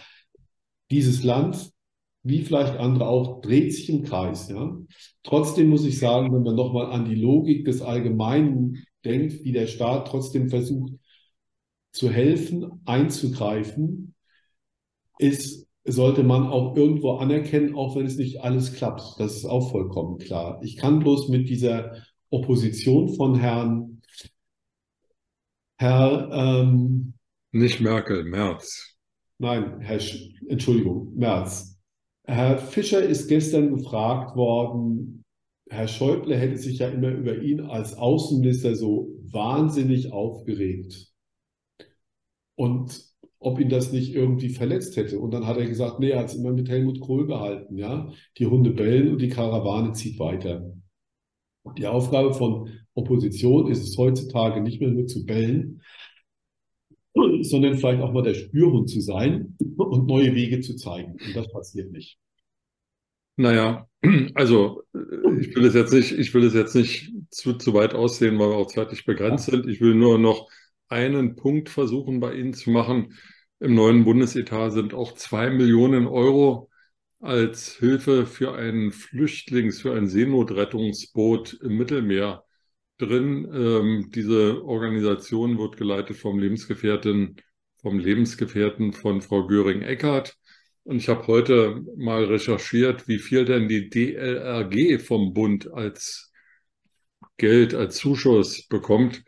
dieses 0.91 1.23
Land 1.23 1.71
wie 2.27 2.41
vielleicht 2.41 2.77
andere 2.77 3.07
auch, 3.07 3.41
dreht 3.41 3.73
sich 3.73 3.89
im 3.89 4.03
Kreis. 4.03 4.49
Ja? 4.49 4.77
Trotzdem 5.23 5.69
muss 5.69 5.85
ich 5.85 5.97
sagen, 5.97 6.33
wenn 6.33 6.43
man 6.43 6.55
nochmal 6.55 6.87
an 6.87 7.05
die 7.05 7.15
Logik 7.15 7.65
des 7.65 7.81
Allgemeinen 7.81 8.83
denkt, 9.05 9.43
wie 9.43 9.51
der 9.51 9.67
Staat 9.67 10.07
trotzdem 10.07 10.49
versucht 10.49 10.93
zu 11.91 12.09
helfen, 12.09 12.81
einzugreifen, 12.85 14.13
ist, 15.19 15.67
sollte 15.83 16.23
man 16.23 16.47
auch 16.47 16.75
irgendwo 16.75 17.13
anerkennen, 17.13 17.75
auch 17.75 17.95
wenn 17.95 18.05
es 18.05 18.17
nicht 18.17 18.41
alles 18.41 18.73
klappt. 18.73 19.19
Das 19.19 19.35
ist 19.35 19.45
auch 19.45 19.71
vollkommen 19.71 20.17
klar. 20.17 20.59
Ich 20.63 20.77
kann 20.77 20.99
bloß 20.99 21.29
mit 21.29 21.49
dieser 21.49 22.03
Opposition 22.29 23.15
von 23.15 23.35
Herrn, 23.35 24.01
Herr, 25.79 26.29
ähm, 26.31 27.13
Nicht 27.51 27.79
Merkel, 27.79 28.23
Merz. 28.23 28.97
Nein, 29.37 29.79
Herr, 29.81 29.99
Sch 29.99 30.33
Entschuldigung, 30.47 31.13
Merz. 31.15 31.77
Herr 32.23 32.57
Fischer 32.57 33.01
ist 33.01 33.27
gestern 33.27 33.73
gefragt 33.73 34.35
worden, 34.35 35.23
Herr 35.69 35.87
Schäuble 35.87 36.37
hätte 36.37 36.57
sich 36.57 36.79
ja 36.79 36.89
immer 36.89 37.09
über 37.09 37.37
ihn 37.41 37.61
als 37.61 37.93
Außenminister 37.95 38.75
so 38.75 39.09
wahnsinnig 39.31 40.11
aufgeregt. 40.11 41.11
Und 42.55 43.07
ob 43.39 43.59
ihn 43.59 43.69
das 43.69 43.91
nicht 43.91 44.13
irgendwie 44.13 44.49
verletzt 44.49 44.97
hätte. 44.97 45.19
Und 45.19 45.31
dann 45.31 45.45
hat 45.45 45.57
er 45.57 45.67
gesagt, 45.67 45.99
nee, 45.99 46.09
er 46.09 46.19
hat 46.19 46.29
es 46.29 46.35
immer 46.35 46.51
mit 46.51 46.69
Helmut 46.69 46.99
Kohl 46.99 47.27
gehalten, 47.27 47.77
ja. 47.77 48.11
Die 48.37 48.47
Hunde 48.47 48.71
bellen 48.71 49.11
und 49.11 49.21
die 49.21 49.29
Karawane 49.29 49.93
zieht 49.93 50.19
weiter. 50.19 50.73
Die 51.77 51.87
Aufgabe 51.87 52.33
von 52.33 52.69
Opposition 52.93 53.69
ist 53.69 53.83
es 53.87 53.97
heutzutage 53.97 54.61
nicht 54.61 54.79
mehr 54.79 54.89
nur 54.89 55.05
zu 55.05 55.25
bellen, 55.25 55.81
sondern 57.41 57.77
vielleicht 57.77 58.01
auch 58.01 58.11
mal 58.11 58.23
der 58.23 58.33
Spürhund 58.33 58.89
zu 58.89 59.01
sein 59.01 59.55
und 59.77 60.07
neue 60.07 60.33
Wege 60.33 60.61
zu 60.61 60.75
zeigen. 60.75 61.13
Und 61.13 61.35
das 61.35 61.51
passiert 61.51 61.91
nicht. 61.91 62.17
Naja, 63.37 63.87
also 64.35 64.83
ich 65.39 65.55
will 65.55 65.65
es 65.65 65.73
jetzt 65.75 65.93
nicht, 65.93 66.11
ich 66.11 66.33
will 66.33 66.43
es 66.45 66.53
jetzt 66.53 66.75
nicht 66.75 67.11
zu, 67.31 67.53
zu 67.53 67.73
weit 67.73 67.93
aussehen, 67.93 68.37
weil 68.39 68.49
wir 68.49 68.57
auch 68.57 68.67
zeitlich 68.67 69.05
begrenzt 69.05 69.45
sind. 69.45 69.67
Ich 69.67 69.79
will 69.79 69.95
nur 69.95 70.17
noch 70.19 70.49
einen 70.89 71.35
Punkt 71.35 71.69
versuchen, 71.69 72.19
bei 72.19 72.33
Ihnen 72.33 72.53
zu 72.53 72.71
machen. 72.71 73.13
Im 73.59 73.75
neuen 73.75 74.03
Bundesetat 74.05 74.73
sind 74.73 74.93
auch 74.93 75.13
zwei 75.13 75.49
Millionen 75.49 76.07
Euro 76.07 76.69
als 77.19 77.75
Hilfe 77.77 78.25
für 78.25 78.55
ein 78.55 78.91
Flüchtlings-, 78.91 79.81
für 79.81 79.93
ein 79.95 80.07
Seenotrettungsboot 80.07 81.53
im 81.61 81.77
Mittelmeer 81.77 82.43
drin. 82.97 83.47
Ähm, 83.53 84.11
diese 84.13 84.63
Organisation 84.63 85.57
wird 85.57 85.77
geleitet 85.77 86.17
vom 86.17 86.39
Lebensgefährten, 86.39 87.37
vom 87.81 87.99
Lebensgefährten 87.99 88.93
von 88.93 89.21
Frau 89.21 89.47
Göring-Eckardt. 89.47 90.37
Und 90.87 90.99
ich 90.99 91.09
habe 91.09 91.27
heute 91.27 91.83
mal 91.97 92.23
recherchiert, 92.23 93.09
wie 93.09 93.19
viel 93.19 93.43
denn 93.43 93.67
die 93.67 93.89
DLRG 93.89 95.01
vom 95.01 95.33
Bund 95.33 95.69
als 95.73 96.31
Geld, 97.35 97.73
als 97.73 97.97
Zuschuss 97.97 98.65
bekommt. 98.69 99.21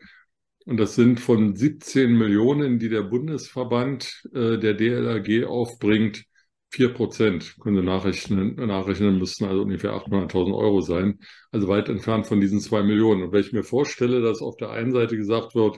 Und 0.64 0.78
das 0.78 0.94
sind 0.94 1.20
von 1.20 1.54
17 1.54 2.16
Millionen, 2.16 2.78
die 2.78 2.88
der 2.88 3.02
Bundesverband 3.02 4.26
äh, 4.32 4.56
der 4.56 4.72
DLRG 4.72 5.44
aufbringt, 5.44 6.24
4 6.70 6.94
Prozent. 6.94 7.56
Können 7.60 7.76
Sie 7.76 7.82
nachrechnen, 7.82 8.54
nachrechnen, 8.54 9.18
müssten 9.18 9.44
also 9.44 9.60
ungefähr 9.60 9.92
800.000 9.92 10.56
Euro 10.56 10.80
sein. 10.80 11.18
Also 11.52 11.68
weit 11.68 11.90
entfernt 11.90 12.26
von 12.26 12.40
diesen 12.40 12.60
zwei 12.60 12.82
Millionen. 12.82 13.24
Und 13.24 13.32
wenn 13.32 13.42
ich 13.42 13.52
mir 13.52 13.64
vorstelle, 13.64 14.22
dass 14.22 14.40
auf 14.40 14.56
der 14.56 14.70
einen 14.70 14.92
Seite 14.92 15.14
gesagt 15.14 15.54
wird, 15.54 15.76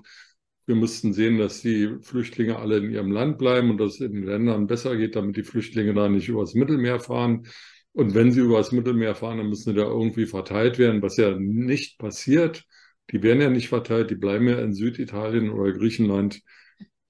wir 0.66 0.74
müssten 0.76 1.12
sehen, 1.12 1.38
dass 1.38 1.60
die 1.60 1.96
Flüchtlinge 2.02 2.58
alle 2.58 2.78
in 2.78 2.90
ihrem 2.90 3.10
Land 3.10 3.38
bleiben 3.38 3.70
und 3.70 3.78
dass 3.78 3.94
es 3.94 4.00
in 4.00 4.12
den 4.12 4.24
Ländern 4.24 4.66
besser 4.66 4.96
geht, 4.96 5.16
damit 5.16 5.36
die 5.36 5.42
Flüchtlinge 5.42 5.94
da 5.94 6.08
nicht 6.08 6.28
übers 6.28 6.54
Mittelmeer 6.54 7.00
fahren. 7.00 7.46
Und 7.92 8.14
wenn 8.14 8.32
sie 8.32 8.40
übers 8.40 8.72
Mittelmeer 8.72 9.14
fahren, 9.14 9.38
dann 9.38 9.48
müssen 9.48 9.70
sie 9.72 9.76
da 9.76 9.84
irgendwie 9.84 10.26
verteilt 10.26 10.78
werden, 10.78 11.02
was 11.02 11.16
ja 11.16 11.36
nicht 11.38 11.98
passiert. 11.98 12.64
Die 13.10 13.22
werden 13.22 13.40
ja 13.42 13.50
nicht 13.50 13.68
verteilt, 13.68 14.10
die 14.10 14.14
bleiben 14.14 14.48
ja 14.48 14.58
in 14.60 14.72
Süditalien 14.72 15.50
oder 15.50 15.72
Griechenland. 15.72 16.40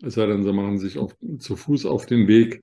Es 0.03 0.15
sei 0.15 0.27
denn, 0.27 0.43
sie 0.43 0.53
machen 0.53 0.79
sich 0.79 0.99
auf, 0.99 1.15
zu 1.39 1.57
Fuß 1.57 1.87
auf 1.87 2.07
den 2.07 2.27
Weg. 2.27 2.63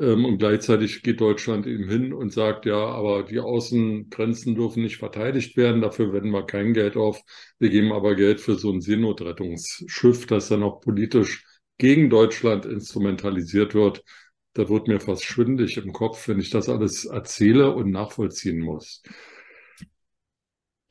Ähm, 0.00 0.24
und 0.24 0.38
gleichzeitig 0.38 1.02
geht 1.02 1.20
Deutschland 1.20 1.66
eben 1.66 1.88
hin 1.88 2.14
und 2.14 2.32
sagt, 2.32 2.64
ja, 2.64 2.78
aber 2.78 3.22
die 3.22 3.38
Außengrenzen 3.38 4.54
dürfen 4.54 4.82
nicht 4.82 4.96
verteidigt 4.96 5.58
werden, 5.58 5.82
dafür 5.82 6.12
wenden 6.14 6.30
wir 6.30 6.46
kein 6.46 6.72
Geld 6.72 6.96
auf. 6.96 7.20
Wir 7.58 7.68
geben 7.68 7.92
aber 7.92 8.14
Geld 8.14 8.40
für 8.40 8.54
so 8.54 8.72
ein 8.72 8.80
Seenotrettungsschiff, 8.80 10.26
das 10.26 10.48
dann 10.48 10.62
auch 10.62 10.80
politisch 10.80 11.44
gegen 11.76 12.08
Deutschland 12.08 12.64
instrumentalisiert 12.64 13.74
wird. 13.74 14.02
Da 14.54 14.68
wird 14.70 14.88
mir 14.88 15.00
fast 15.00 15.24
schwindlig 15.24 15.76
im 15.76 15.92
Kopf, 15.92 16.26
wenn 16.28 16.40
ich 16.40 16.48
das 16.48 16.68
alles 16.70 17.04
erzähle 17.04 17.74
und 17.74 17.90
nachvollziehen 17.90 18.60
muss. 18.60 19.02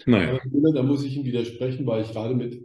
Naja. 0.05 0.39
Da 0.73 0.83
muss 0.83 1.03
ich 1.03 1.15
Ihnen 1.15 1.25
widersprechen, 1.25 1.85
weil 1.87 2.03
ich 2.03 2.11
gerade 2.11 2.35
mit 2.35 2.61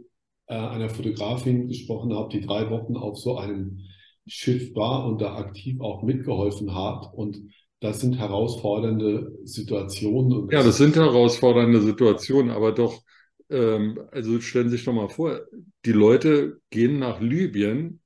äh, 0.47 0.53
einer 0.53 0.89
Fotografin 0.89 1.67
gesprochen 1.67 2.13
habe, 2.13 2.29
die 2.29 2.45
drei 2.45 2.69
Wochen 2.69 2.95
auf 2.97 3.17
so 3.17 3.37
einem 3.37 3.79
Schiff 4.27 4.75
war 4.75 5.05
und 5.05 5.21
da 5.21 5.35
aktiv 5.35 5.79
auch 5.81 6.03
mitgeholfen 6.03 6.73
hat. 6.73 7.13
Und 7.13 7.41
das 7.79 8.01
sind 8.01 8.17
herausfordernde 8.17 9.31
Situationen. 9.43 10.49
ja, 10.49 10.63
das 10.63 10.77
sind 10.77 10.95
herausfordernde 10.95 11.81
Situationen, 11.81 12.51
aber 12.51 12.71
doch, 12.71 13.01
ähm, 13.49 13.99
also 14.11 14.39
stellen 14.39 14.69
Sie 14.69 14.77
sich 14.77 14.85
doch 14.85 14.93
mal 14.93 15.09
vor, 15.09 15.41
die 15.85 15.91
Leute 15.91 16.59
gehen 16.69 16.99
nach 16.99 17.21
Libyen 17.21 18.01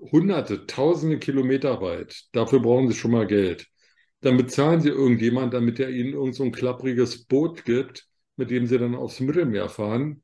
hunderte, 0.00 0.66
tausende 0.66 1.18
Kilometer 1.18 1.80
weit. 1.80 2.24
Dafür 2.32 2.60
brauchen 2.60 2.88
sie 2.88 2.96
schon 2.96 3.10
mal 3.10 3.26
Geld. 3.26 3.66
Dann 4.20 4.36
bezahlen 4.36 4.80
sie 4.80 4.88
irgendjemand, 4.88 5.54
damit 5.54 5.80
er 5.80 5.90
ihnen 5.90 6.12
irgend 6.12 6.34
so 6.34 6.44
ein 6.44 6.52
klappriges 6.52 7.24
Boot 7.24 7.64
gibt, 7.64 8.06
mit 8.36 8.50
dem 8.50 8.66
sie 8.66 8.78
dann 8.78 8.94
aufs 8.94 9.20
Mittelmeer 9.20 9.68
fahren. 9.68 10.22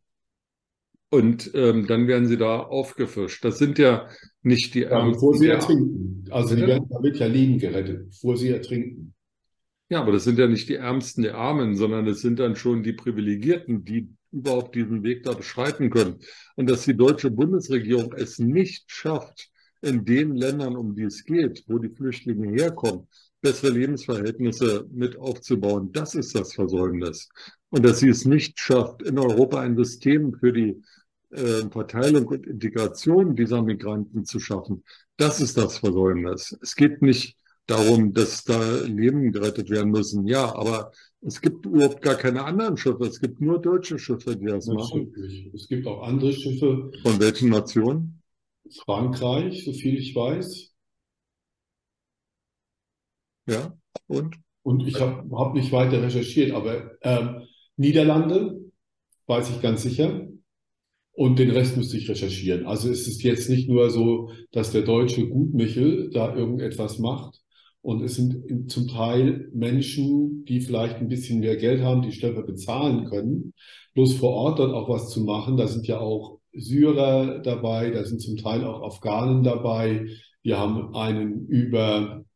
Und 1.09 1.53
ähm, 1.55 1.87
dann 1.87 2.09
werden 2.09 2.27
sie 2.27 2.37
da 2.37 2.59
aufgefischt. 2.59 3.45
Das 3.45 3.59
sind 3.59 3.79
ja 3.79 4.09
nicht 4.43 4.75
die 4.75 4.81
ja, 4.81 5.09
Bevor 5.09 5.37
sie 5.37 5.49
ertrinken. 5.49 6.25
Also 6.31 6.57
die 6.57 6.67
werden 6.67 6.89
damit 6.91 7.19
ja 7.19 7.27
Leben 7.27 7.59
gerettet, 7.59 8.09
bevor 8.09 8.37
sie 8.37 8.49
ertrinken. 8.49 9.15
Ja, 9.89 10.01
aber 10.01 10.13
das 10.13 10.25
sind 10.25 10.39
ja 10.39 10.49
nicht 10.49 10.69
die 10.69 10.75
Ärmsten 10.75 11.23
der 11.23 11.37
Armen, 11.37 11.77
sondern 11.77 12.07
es 12.09 12.21
sind 12.21 12.41
dann 12.41 12.57
schon 12.57 12.83
die 12.83 12.93
Privilegierten, 12.93 13.85
die 13.85 14.09
überhaupt 14.33 14.75
diesen 14.75 15.05
Weg 15.05 15.23
da 15.23 15.33
beschreiten 15.33 15.91
können. 15.91 16.17
Und 16.57 16.69
dass 16.69 16.85
die 16.85 16.97
deutsche 16.97 17.31
Bundesregierung 17.31 18.13
es 18.15 18.41
nicht 18.41 18.91
schafft, 18.91 19.51
in 19.83 20.05
den 20.05 20.35
Ländern, 20.35 20.77
um 20.77 20.95
die 20.95 21.05
es 21.05 21.25
geht, 21.25 21.65
wo 21.69 21.79
die 21.79 21.91
Flüchtlinge 21.91 22.51
herkommen, 22.51 23.07
bessere 23.41 23.71
Lebensverhältnisse 23.71 24.87
mit 24.93 25.17
aufzubauen, 25.17 25.93
das 25.93 26.15
ist 26.15 26.35
das 26.35 26.55
Versäumnis. 26.55 27.29
Und 27.69 27.85
dass 27.85 28.01
sie 28.01 28.09
es 28.09 28.25
nicht 28.25 28.59
schafft, 28.59 29.03
in 29.03 29.19
Europa 29.19 29.61
ein 29.61 29.77
System 29.77 30.35
für 30.35 30.53
die 30.53 30.83
äh, 31.31 31.69
Verteilung 31.71 32.27
und 32.27 32.47
Integration 32.47 33.37
dieser 33.37 33.63
Migranten 33.63 34.25
zu 34.25 34.41
schaffen. 34.41 34.85
Das 35.17 35.41
ist 35.41 35.57
das 35.57 35.79
Versäumnis. 35.79 36.57
Es 36.63 36.77
geht 36.77 37.03
nicht 37.03 37.37
darum, 37.67 38.13
dass 38.13 38.45
da 38.45 38.81
Leben 38.83 39.33
gerettet 39.33 39.71
werden 39.71 39.91
müssen. 39.91 40.27
Ja, 40.27 40.55
aber 40.55 40.93
es 41.21 41.41
gibt 41.41 41.67
überhaupt 41.67 42.03
gar 42.03 42.15
keine 42.15 42.45
anderen 42.45 42.77
Schiffe. 42.77 43.05
Es 43.05 43.21
gibt 43.21 43.41
nur 43.41 43.61
deutsche 43.61 43.99
Schiffe, 43.99 44.37
die 44.37 44.47
das 44.47 44.67
machen. 44.67 45.13
Es 45.55 45.69
gibt 45.69 45.87
auch 45.87 46.03
andere 46.03 46.33
Schiffe. 46.33 46.93
Von 47.03 47.21
welchen 47.21 47.51
Nationen? 47.51 48.23
Frankreich, 48.85 49.65
so 49.65 49.73
viel 49.73 49.99
ich 49.99 50.15
weiß. 50.15 50.73
Ja, 53.49 53.77
und? 54.07 54.37
Und 54.63 54.87
ich 54.87 55.01
habe 55.01 55.29
hab 55.37 55.55
nicht 55.55 55.71
weiter 55.71 56.03
recherchiert, 56.03 56.53
aber 56.53 56.99
ähm, 57.03 57.43
Niederlande, 57.77 58.73
weiß 59.27 59.51
ich 59.51 59.63
ganz 59.63 59.83
sicher. 59.83 60.29
Und 61.17 61.39
den 61.39 61.51
Rest 61.51 61.79
müsste 61.79 61.97
ich 61.97 62.11
recherchieren. 62.11 62.67
Also 62.67 62.91
es 62.91 63.09
ist 63.09 63.23
jetzt 63.23 63.49
nicht 63.49 63.71
nur 63.71 63.89
so, 63.89 64.33
dass 64.53 64.73
der 64.73 64.83
deutsche 64.83 65.27
Gutmichel 65.27 66.11
da 66.11 66.37
irgendetwas 66.37 66.99
macht. 66.99 67.41
Und 67.81 68.03
es 68.03 68.17
sind 68.17 68.71
zum 68.71 68.87
Teil 68.87 69.49
Menschen, 69.55 70.45
die 70.45 70.61
vielleicht 70.61 70.97
ein 70.97 71.09
bisschen 71.09 71.41
mehr 71.41 71.57
Geld 71.57 71.81
haben, 71.81 72.03
die 72.03 72.13
schneller 72.13 72.43
bezahlen 72.43 73.07
können. 73.07 73.55
Bloß 73.95 74.13
vor 74.17 74.33
Ort 74.33 74.59
dort 74.59 74.75
auch 74.75 74.91
was 74.91 75.09
zu 75.09 75.23
machen. 75.23 75.57
Da 75.57 75.69
sind 75.69 75.87
ja 75.87 76.01
auch 76.01 76.39
Syrer 76.53 77.39
dabei, 77.39 77.91
da 77.91 78.05
sind 78.05 78.21
zum 78.21 78.37
Teil 78.37 78.63
auch 78.65 78.83
Afghanen 78.83 79.43
dabei. 79.43 80.09
Wir 80.43 80.59
haben 80.59 80.95
einen 80.95 81.47
über, 81.47 82.27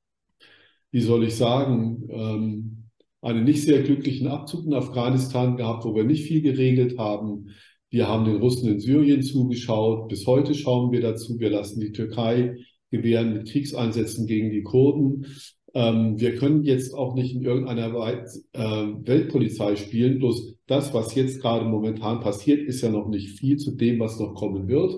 wie 0.90 1.02
soll 1.02 1.24
ich 1.24 1.36
sagen, 1.36 2.08
ähm, 2.08 2.88
einen 3.20 3.44
nicht 3.44 3.62
sehr 3.62 3.82
glücklichen 3.82 4.28
Abzug 4.28 4.64
in 4.64 4.72
Afghanistan 4.72 5.58
gehabt, 5.58 5.84
wo 5.84 5.94
wir 5.94 6.04
nicht 6.04 6.24
viel 6.24 6.40
geregelt 6.40 6.96
haben. 6.96 7.50
Wir 7.90 8.06
haben 8.06 8.24
den 8.24 8.36
Russen 8.36 8.70
in 8.70 8.78
Syrien 8.78 9.22
zugeschaut. 9.22 10.08
Bis 10.08 10.24
heute 10.26 10.54
schauen 10.54 10.92
wir 10.92 11.00
dazu. 11.00 11.40
Wir 11.40 11.50
lassen 11.50 11.80
die 11.80 11.90
Türkei 11.90 12.56
gewähren 12.90 13.32
mit 13.32 13.48
Kriegseinsätzen 13.48 14.26
gegen 14.26 14.50
die 14.50 14.62
Kurden. 14.62 15.26
Ähm, 15.74 16.18
wir 16.18 16.36
können 16.36 16.62
jetzt 16.62 16.94
auch 16.94 17.14
nicht 17.14 17.34
in 17.34 17.42
irgendeiner 17.42 17.92
Weise 17.92 18.44
äh, 18.52 18.60
Weltpolizei 18.60 19.74
spielen. 19.74 20.20
Bloß 20.20 20.56
das, 20.68 20.94
was 20.94 21.16
jetzt 21.16 21.40
gerade 21.40 21.64
momentan 21.64 22.20
passiert, 22.20 22.62
ist 22.62 22.80
ja 22.80 22.90
noch 22.90 23.08
nicht 23.08 23.40
viel 23.40 23.56
zu 23.56 23.72
dem, 23.72 23.98
was 23.98 24.20
noch 24.20 24.34
kommen 24.34 24.68
wird. 24.68 24.94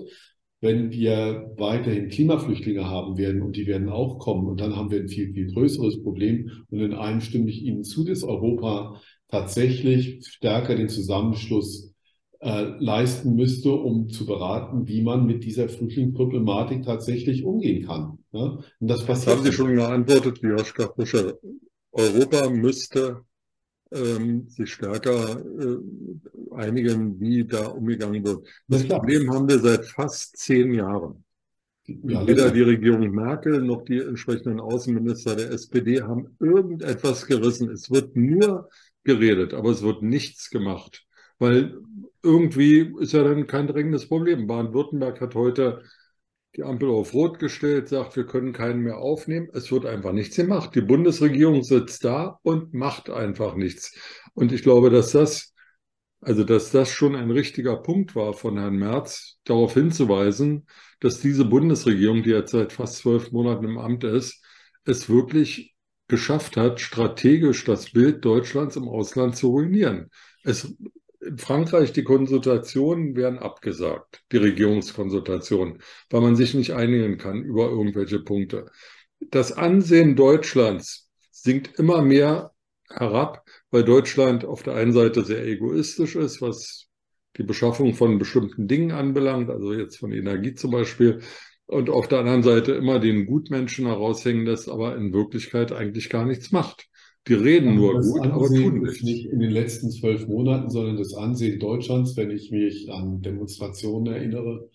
Wenn 0.61 0.91
wir 0.91 1.51
weiterhin 1.57 2.09
Klimaflüchtlinge 2.09 2.87
haben 2.87 3.17
werden 3.17 3.41
und 3.41 3.57
die 3.57 3.65
werden 3.65 3.89
auch 3.89 4.19
kommen 4.19 4.47
und 4.47 4.61
dann 4.61 4.75
haben 4.75 4.91
wir 4.91 4.99
ein 4.99 5.09
viel, 5.09 5.33
viel 5.33 5.51
größeres 5.51 6.03
Problem. 6.03 6.49
Und 6.69 6.79
in 6.79 6.93
einem 6.93 7.21
stimme 7.21 7.49
ich 7.49 7.63
Ihnen 7.63 7.83
zu, 7.83 8.03
dass 8.05 8.23
Europa 8.23 9.01
tatsächlich 9.29 10.25
stärker 10.27 10.75
den 10.75 10.89
Zusammenschluss 10.89 11.92
äh, 12.43 12.75
leisten 12.79 13.35
müsste, 13.35 13.71
um 13.71 14.09
zu 14.09 14.25
beraten, 14.25 14.85
wie 14.87 15.01
man 15.01 15.25
mit 15.25 15.45
dieser 15.45 15.69
Flüchtlingsproblematik 15.69 16.83
tatsächlich 16.83 17.45
umgehen 17.45 17.85
kann. 17.85 18.19
Ja? 18.33 18.59
Und 18.79 18.87
das 18.87 19.05
passiert. 19.05 19.37
Haben 19.37 19.45
Sie 19.45 19.53
schon 19.53 19.75
geantwortet, 19.75 20.39
Joschka 20.41 20.87
Buscher. 20.87 21.37
Europa 21.93 22.49
müsste 22.49 23.21
ähm, 23.93 24.49
sich 24.49 24.73
stärker 24.73 25.39
äh, 25.39 25.77
einigen, 26.55 27.19
wie 27.21 27.45
da 27.45 27.67
umgegangen 27.67 28.25
wird. 28.25 28.45
Das 28.67 28.87
Problem 28.87 29.31
haben 29.31 29.47
wir 29.47 29.59
seit 29.59 29.85
fast 29.85 30.35
zehn 30.35 30.73
Jahren. 30.73 31.23
Ja, 31.85 32.27
Weder 32.27 32.51
die 32.51 32.61
Regierung 32.61 33.11
Merkel 33.11 33.61
noch 33.61 33.83
die 33.83 33.99
entsprechenden 33.99 34.59
Außenminister 34.59 35.35
der 35.35 35.51
SPD 35.51 36.01
haben 36.01 36.35
irgendetwas 36.39 37.25
gerissen. 37.25 37.69
Es 37.69 37.89
wird 37.91 38.15
nur 38.15 38.69
geredet, 39.03 39.53
aber 39.53 39.71
es 39.71 39.81
wird 39.81 40.01
nichts 40.01 40.49
gemacht. 40.49 41.05
Weil 41.39 41.77
irgendwie 42.23 42.93
ist 42.99 43.13
ja 43.13 43.23
dann 43.23 43.47
kein 43.47 43.67
dringendes 43.67 44.07
Problem. 44.07 44.47
Baden-Württemberg 44.47 45.21
hat 45.21 45.35
heute 45.35 45.83
die 46.55 46.63
Ampel 46.63 46.89
auf 46.89 47.13
Rot 47.13 47.39
gestellt, 47.39 47.89
sagt, 47.89 48.15
wir 48.15 48.25
können 48.25 48.53
keinen 48.53 48.81
mehr 48.81 48.97
aufnehmen. 48.99 49.49
Es 49.53 49.71
wird 49.71 49.85
einfach 49.85 50.13
nichts 50.13 50.35
gemacht. 50.35 50.75
Die 50.75 50.81
Bundesregierung 50.81 51.63
sitzt 51.63 52.05
da 52.05 52.39
und 52.43 52.73
macht 52.73 53.09
einfach 53.09 53.55
nichts. 53.55 53.97
Und 54.33 54.51
ich 54.51 54.61
glaube, 54.61 54.89
dass 54.89 55.11
das 55.11 55.53
also, 56.25 56.43
dass 56.45 56.71
das 56.71 56.89
schon 56.89 57.15
ein 57.15 57.31
richtiger 57.31 57.75
Punkt 57.77 58.15
war 58.15 58.33
von 58.33 58.57
Herrn 58.57 58.77
Merz, 58.77 59.39
darauf 59.43 59.73
hinzuweisen, 59.73 60.67
dass 61.01 61.19
diese 61.19 61.43
Bundesregierung, 61.43 62.23
die 62.23 62.29
jetzt 62.29 62.51
seit 62.51 62.71
fast 62.71 62.97
zwölf 62.97 63.31
Monaten 63.31 63.65
im 63.65 63.77
Amt 63.77 64.05
ist, 64.05 64.41
es 64.85 65.09
wirklich 65.09 65.75
geschafft 66.07 66.55
hat, 66.55 66.79
strategisch 66.79 67.65
das 67.65 67.91
Bild 67.91 68.23
Deutschlands 68.23 68.77
im 68.77 68.87
Ausland 68.87 69.35
zu 69.35 69.49
ruinieren. 69.49 70.09
Es, 70.43 70.73
in 71.25 71.37
Frankreich, 71.37 71.93
die 71.93 72.03
Konsultationen 72.03 73.15
werden 73.15 73.39
abgesagt, 73.39 74.23
die 74.31 74.37
Regierungskonsultationen, 74.37 75.81
weil 76.09 76.21
man 76.21 76.35
sich 76.35 76.53
nicht 76.53 76.73
einigen 76.73 77.17
kann 77.17 77.43
über 77.43 77.69
irgendwelche 77.69 78.19
Punkte. 78.19 78.69
Das 79.19 79.51
Ansehen 79.51 80.15
Deutschlands 80.15 81.09
sinkt 81.31 81.79
immer 81.79 82.01
mehr 82.01 82.51
herab, 82.89 83.43
weil 83.71 83.83
Deutschland 83.83 84.45
auf 84.45 84.63
der 84.63 84.75
einen 84.75 84.93
Seite 84.93 85.23
sehr 85.23 85.45
egoistisch 85.45 86.15
ist, 86.15 86.41
was 86.41 86.87
die 87.37 87.43
Beschaffung 87.43 87.95
von 87.95 88.19
bestimmten 88.19 88.67
Dingen 88.67 88.91
anbelangt, 88.91 89.49
also 89.49 89.73
jetzt 89.73 89.97
von 89.97 90.11
Energie 90.11 90.53
zum 90.53 90.71
Beispiel, 90.71 91.21
und 91.65 91.89
auf 91.89 92.07
der 92.07 92.19
anderen 92.19 92.43
Seite 92.43 92.73
immer 92.73 92.99
den 92.99 93.25
Gutmenschen 93.25 93.87
heraushängen 93.87 94.45
lässt, 94.45 94.69
aber 94.69 94.95
in 94.95 95.13
Wirklichkeit 95.13 95.71
eigentlich 95.71 96.09
gar 96.09 96.25
nichts 96.25 96.51
macht. 96.51 96.87
Die 97.27 97.33
reden 97.33 97.75
nur 97.75 97.93
das 97.93 98.11
gut, 98.11 98.21
Ansehen 98.21 98.31
aber 98.31 98.47
tun 98.47 98.81
nichts. 98.81 99.03
Nicht 99.03 99.25
in 99.27 99.39
den 99.39 99.51
letzten 99.51 99.91
zwölf 99.91 100.27
Monaten, 100.27 100.69
sondern 100.69 100.97
das 100.97 101.13
Ansehen 101.13 101.59
Deutschlands, 101.59 102.17
wenn 102.17 102.31
ich 102.31 102.51
mich 102.51 102.91
an 102.91 103.21
Demonstrationen 103.21 104.13
erinnere, 104.13 104.69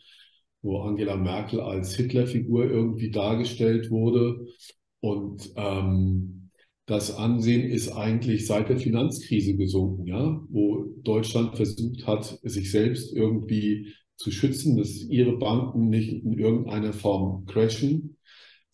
wo 0.63 0.79
Angela 0.79 1.17
Merkel 1.17 1.61
als 1.61 1.95
Hitlerfigur 1.95 2.65
irgendwie 2.65 3.11
dargestellt 3.11 3.91
wurde 3.91 4.47
und 5.01 5.53
ähm, 5.57 6.51
das 6.87 7.15
Ansehen 7.15 7.69
ist 7.69 7.91
eigentlich 7.91 8.47
seit 8.47 8.71
der 8.71 8.79
Finanzkrise 8.79 9.57
gesunken, 9.57 10.07
ja, 10.07 10.41
wo 10.49 10.87
Deutschland 11.03 11.55
versucht 11.55 12.07
hat, 12.07 12.39
sich 12.43 12.71
selbst 12.71 13.13
irgendwie 13.13 13.93
zu 14.17 14.31
schützen, 14.31 14.77
dass 14.79 15.03
ihre 15.03 15.37
Banken 15.39 15.91
nicht 15.91 16.25
in 16.25 16.39
irgendeiner 16.39 16.95
Form 16.95 17.45
crashen. 17.45 18.17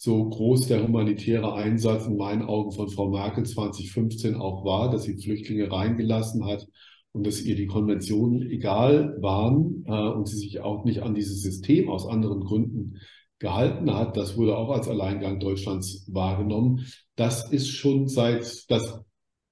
So 0.04 0.28
groß 0.28 0.66
der 0.66 0.86
humanitäre 0.86 1.54
Einsatz 1.54 2.04
in 2.04 2.18
meinen 2.18 2.42
Augen 2.42 2.72
von 2.72 2.90
Frau 2.90 3.08
Merkel 3.08 3.46
2015 3.46 4.34
auch 4.34 4.62
war, 4.62 4.90
dass 4.90 5.04
sie 5.04 5.16
Flüchtlinge 5.16 5.72
reingelassen 5.72 6.44
hat 6.44 6.68
und 7.12 7.26
dass 7.26 7.40
ihr 7.40 7.56
die 7.56 7.66
Konventionen 7.66 8.42
egal 8.42 9.16
waren 9.22 9.82
äh, 9.86 9.92
und 9.92 10.28
sie 10.28 10.36
sich 10.36 10.60
auch 10.60 10.84
nicht 10.84 11.00
an 11.00 11.14
dieses 11.14 11.40
System 11.40 11.88
aus 11.88 12.06
anderen 12.06 12.40
Gründen 12.40 12.98
gehalten 13.38 13.94
hat, 13.94 14.18
das 14.18 14.36
wurde 14.36 14.58
auch 14.58 14.68
als 14.72 14.88
Alleingang 14.88 15.40
Deutschlands 15.40 16.06
wahrgenommen. 16.12 16.84
Das 17.16 17.50
ist 17.50 17.70
schon 17.70 18.06
seit, 18.06 18.70
das, 18.70 19.00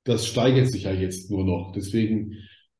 das 0.05 0.27
steigert 0.27 0.69
sich 0.69 0.83
ja 0.83 0.93
jetzt 0.93 1.31
nur 1.31 1.45
noch. 1.45 1.73
Deswegen 1.73 2.35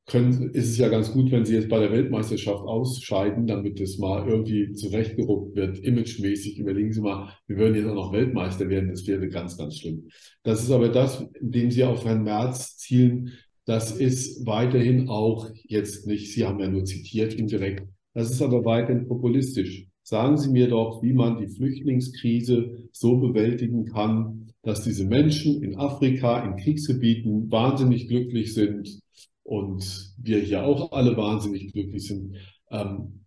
können, 0.05 0.49
ist 0.49 0.69
es 0.69 0.77
ja 0.77 0.89
ganz 0.89 1.11
gut, 1.11 1.31
wenn 1.31 1.45
Sie 1.45 1.53
jetzt 1.53 1.69
bei 1.69 1.79
der 1.79 1.91
Weltmeisterschaft 1.91 2.63
ausscheiden, 2.63 3.47
damit 3.47 3.79
es 3.79 3.97
mal 3.97 4.27
irgendwie 4.27 4.73
zurechtgerückt 4.73 5.55
wird, 5.55 5.79
imagemäßig. 5.79 6.59
Überlegen 6.59 6.91
Sie 6.91 7.01
mal, 7.01 7.29
wir 7.47 7.57
würden 7.57 7.75
jetzt 7.75 7.87
auch 7.87 7.95
noch 7.95 8.11
Weltmeister 8.11 8.67
werden, 8.67 8.89
das 8.89 9.07
wäre 9.07 9.29
ganz, 9.29 9.57
ganz 9.57 9.79
schlimm. 9.79 10.09
Das 10.43 10.61
ist 10.61 10.71
aber 10.71 10.89
das, 10.89 11.25
indem 11.39 11.71
Sie 11.71 11.83
auf 11.85 12.03
Herrn 12.03 12.23
Merz 12.23 12.77
zielen, 12.77 13.31
das 13.65 13.95
ist 13.95 14.45
weiterhin 14.45 15.07
auch 15.07 15.49
jetzt 15.63 16.05
nicht, 16.05 16.33
Sie 16.33 16.45
haben 16.45 16.59
ja 16.59 16.67
nur 16.67 16.83
zitiert 16.83 17.33
indirekt, 17.33 17.87
das 18.13 18.29
ist 18.29 18.41
aber 18.41 18.65
weiterhin 18.65 19.07
populistisch. 19.07 19.87
Sagen 20.03 20.37
Sie 20.37 20.51
mir 20.51 20.67
doch, 20.67 21.01
wie 21.01 21.13
man 21.13 21.37
die 21.37 21.47
Flüchtlingskrise 21.47 22.89
so 22.91 23.15
bewältigen 23.17 23.85
kann, 23.85 24.51
dass 24.63 24.83
diese 24.83 25.05
Menschen 25.05 25.63
in 25.63 25.77
Afrika, 25.77 26.43
in 26.45 26.57
Kriegsgebieten 26.57 27.49
wahnsinnig 27.49 28.09
glücklich 28.09 28.53
sind 28.53 29.01
und 29.43 30.13
wir 30.17 30.39
hier 30.39 30.63
auch 30.63 30.91
alle 30.91 31.15
wahnsinnig 31.17 31.73
glücklich 31.73 32.07
sind. 32.07 32.35
Ähm, 32.71 33.25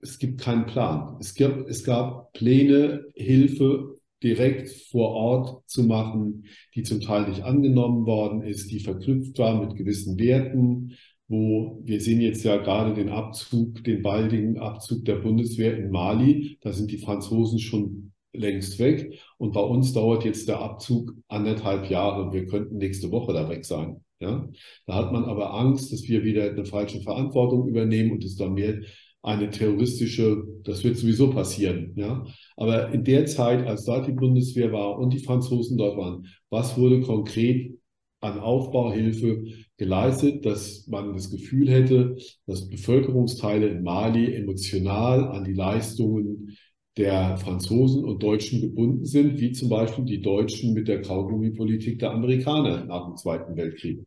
es 0.00 0.18
gibt 0.18 0.40
keinen 0.40 0.66
Plan. 0.66 1.16
Es 1.20 1.34
gab, 1.34 1.66
es 1.68 1.84
gab 1.84 2.32
Pläne, 2.32 3.04
Hilfe 3.14 3.96
direkt 4.22 4.70
vor 4.90 5.10
Ort 5.10 5.68
zu 5.68 5.84
machen, 5.84 6.44
die 6.74 6.82
zum 6.82 7.00
Teil 7.00 7.28
nicht 7.28 7.42
angenommen 7.42 8.06
worden 8.06 8.42
ist, 8.42 8.70
die 8.70 8.80
verknüpft 8.80 9.38
war 9.38 9.62
mit 9.64 9.76
gewissen 9.76 10.18
Werten, 10.18 10.96
wo 11.28 11.80
wir 11.84 12.00
sehen 12.00 12.20
jetzt 12.20 12.44
ja 12.44 12.56
gerade 12.56 12.94
den 12.94 13.08
Abzug, 13.08 13.82
den 13.84 14.02
baldigen 14.02 14.58
Abzug 14.58 15.04
der 15.04 15.16
Bundeswehr 15.16 15.76
in 15.76 15.90
Mali. 15.90 16.58
Da 16.60 16.72
sind 16.72 16.90
die 16.90 16.98
Franzosen 16.98 17.58
schon 17.58 18.12
längst 18.38 18.78
weg. 18.78 19.20
Und 19.38 19.52
bei 19.52 19.60
uns 19.60 19.92
dauert 19.92 20.24
jetzt 20.24 20.48
der 20.48 20.60
Abzug 20.60 21.14
anderthalb 21.28 21.90
Jahre. 21.90 22.32
Wir 22.32 22.46
könnten 22.46 22.78
nächste 22.78 23.10
Woche 23.10 23.32
da 23.32 23.48
weg 23.48 23.64
sein. 23.64 24.02
Ja? 24.20 24.48
Da 24.86 24.94
hat 24.94 25.12
man 25.12 25.24
aber 25.24 25.54
Angst, 25.54 25.92
dass 25.92 26.02
wir 26.08 26.24
wieder 26.24 26.50
eine 26.50 26.64
falsche 26.64 27.00
Verantwortung 27.00 27.68
übernehmen 27.68 28.12
und 28.12 28.24
es 28.24 28.36
dann 28.36 28.54
mehr 28.54 28.80
eine 29.22 29.50
terroristische, 29.50 30.44
das 30.62 30.84
wird 30.84 30.96
sowieso 30.96 31.30
passieren. 31.30 31.92
Ja? 31.96 32.24
Aber 32.56 32.92
in 32.92 33.04
der 33.04 33.26
Zeit, 33.26 33.66
als 33.66 33.84
dort 33.84 34.06
die 34.06 34.12
Bundeswehr 34.12 34.72
war 34.72 34.98
und 34.98 35.12
die 35.12 35.18
Franzosen 35.18 35.76
dort 35.76 35.96
waren, 35.96 36.26
was 36.48 36.78
wurde 36.78 37.00
konkret 37.00 37.76
an 38.20 38.38
Aufbauhilfe 38.38 39.44
geleistet, 39.76 40.46
dass 40.46 40.86
man 40.86 41.12
das 41.12 41.30
Gefühl 41.30 41.68
hätte, 41.70 42.16
dass 42.46 42.68
Bevölkerungsteile 42.68 43.68
in 43.68 43.82
Mali 43.82 44.34
emotional 44.34 45.28
an 45.28 45.44
die 45.44 45.52
Leistungen 45.52 46.56
der 46.96 47.36
Franzosen 47.36 48.04
und 48.04 48.22
Deutschen 48.22 48.60
gebunden 48.60 49.04
sind, 49.04 49.38
wie 49.38 49.52
zum 49.52 49.68
Beispiel 49.68 50.04
die 50.04 50.22
Deutschen 50.22 50.72
mit 50.72 50.88
der 50.88 51.02
Kaugummi-Politik 51.02 51.98
der 51.98 52.12
Amerikaner 52.12 52.84
nach 52.84 53.06
dem 53.06 53.16
Zweiten 53.16 53.56
Weltkrieg. 53.56 54.00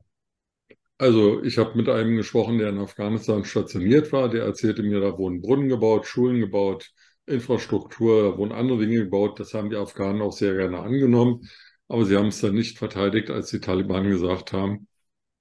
Also 0.97 1.41
ich 1.43 1.57
habe 1.57 1.77
mit 1.77 1.87
einem 1.87 2.17
gesprochen, 2.17 2.57
der 2.57 2.69
in 2.69 2.79
Afghanistan 2.79 3.45
stationiert 3.45 4.11
war, 4.11 4.27
der 4.27 4.43
erzählte 4.43 4.83
mir, 4.83 4.99
da 4.99 5.17
wurden 5.17 5.41
Brunnen 5.41 5.69
gebaut, 5.69 6.07
Schulen 6.07 6.41
gebaut, 6.41 6.91
Infrastruktur, 7.25 8.23
da 8.23 8.37
wurden 8.37 8.51
andere 8.51 8.79
Dinge 8.79 9.03
gebaut. 9.03 9.39
Das 9.39 9.53
haben 9.53 9.69
die 9.69 9.77
Afghanen 9.77 10.21
auch 10.21 10.33
sehr 10.33 10.55
gerne 10.55 10.79
angenommen. 10.79 11.47
Aber 11.87 12.05
sie 12.05 12.17
haben 12.17 12.27
es 12.27 12.41
dann 12.41 12.55
nicht 12.55 12.77
verteidigt, 12.77 13.29
als 13.29 13.49
die 13.49 13.59
Taliban 13.59 14.09
gesagt 14.09 14.51
haben, 14.51 14.87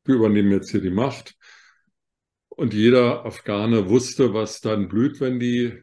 wir 0.05 0.15
übernehmen 0.15 0.53
jetzt 0.53 0.71
hier 0.71 0.81
die 0.81 0.91
Macht. 0.91 1.35
Und 2.49 2.73
jeder 2.75 3.25
Afghane 3.25 3.89
wusste, 3.89 4.35
was 4.35 4.61
dann 4.61 4.89
blüht, 4.89 5.21
wenn 5.21 5.41
die 5.41 5.83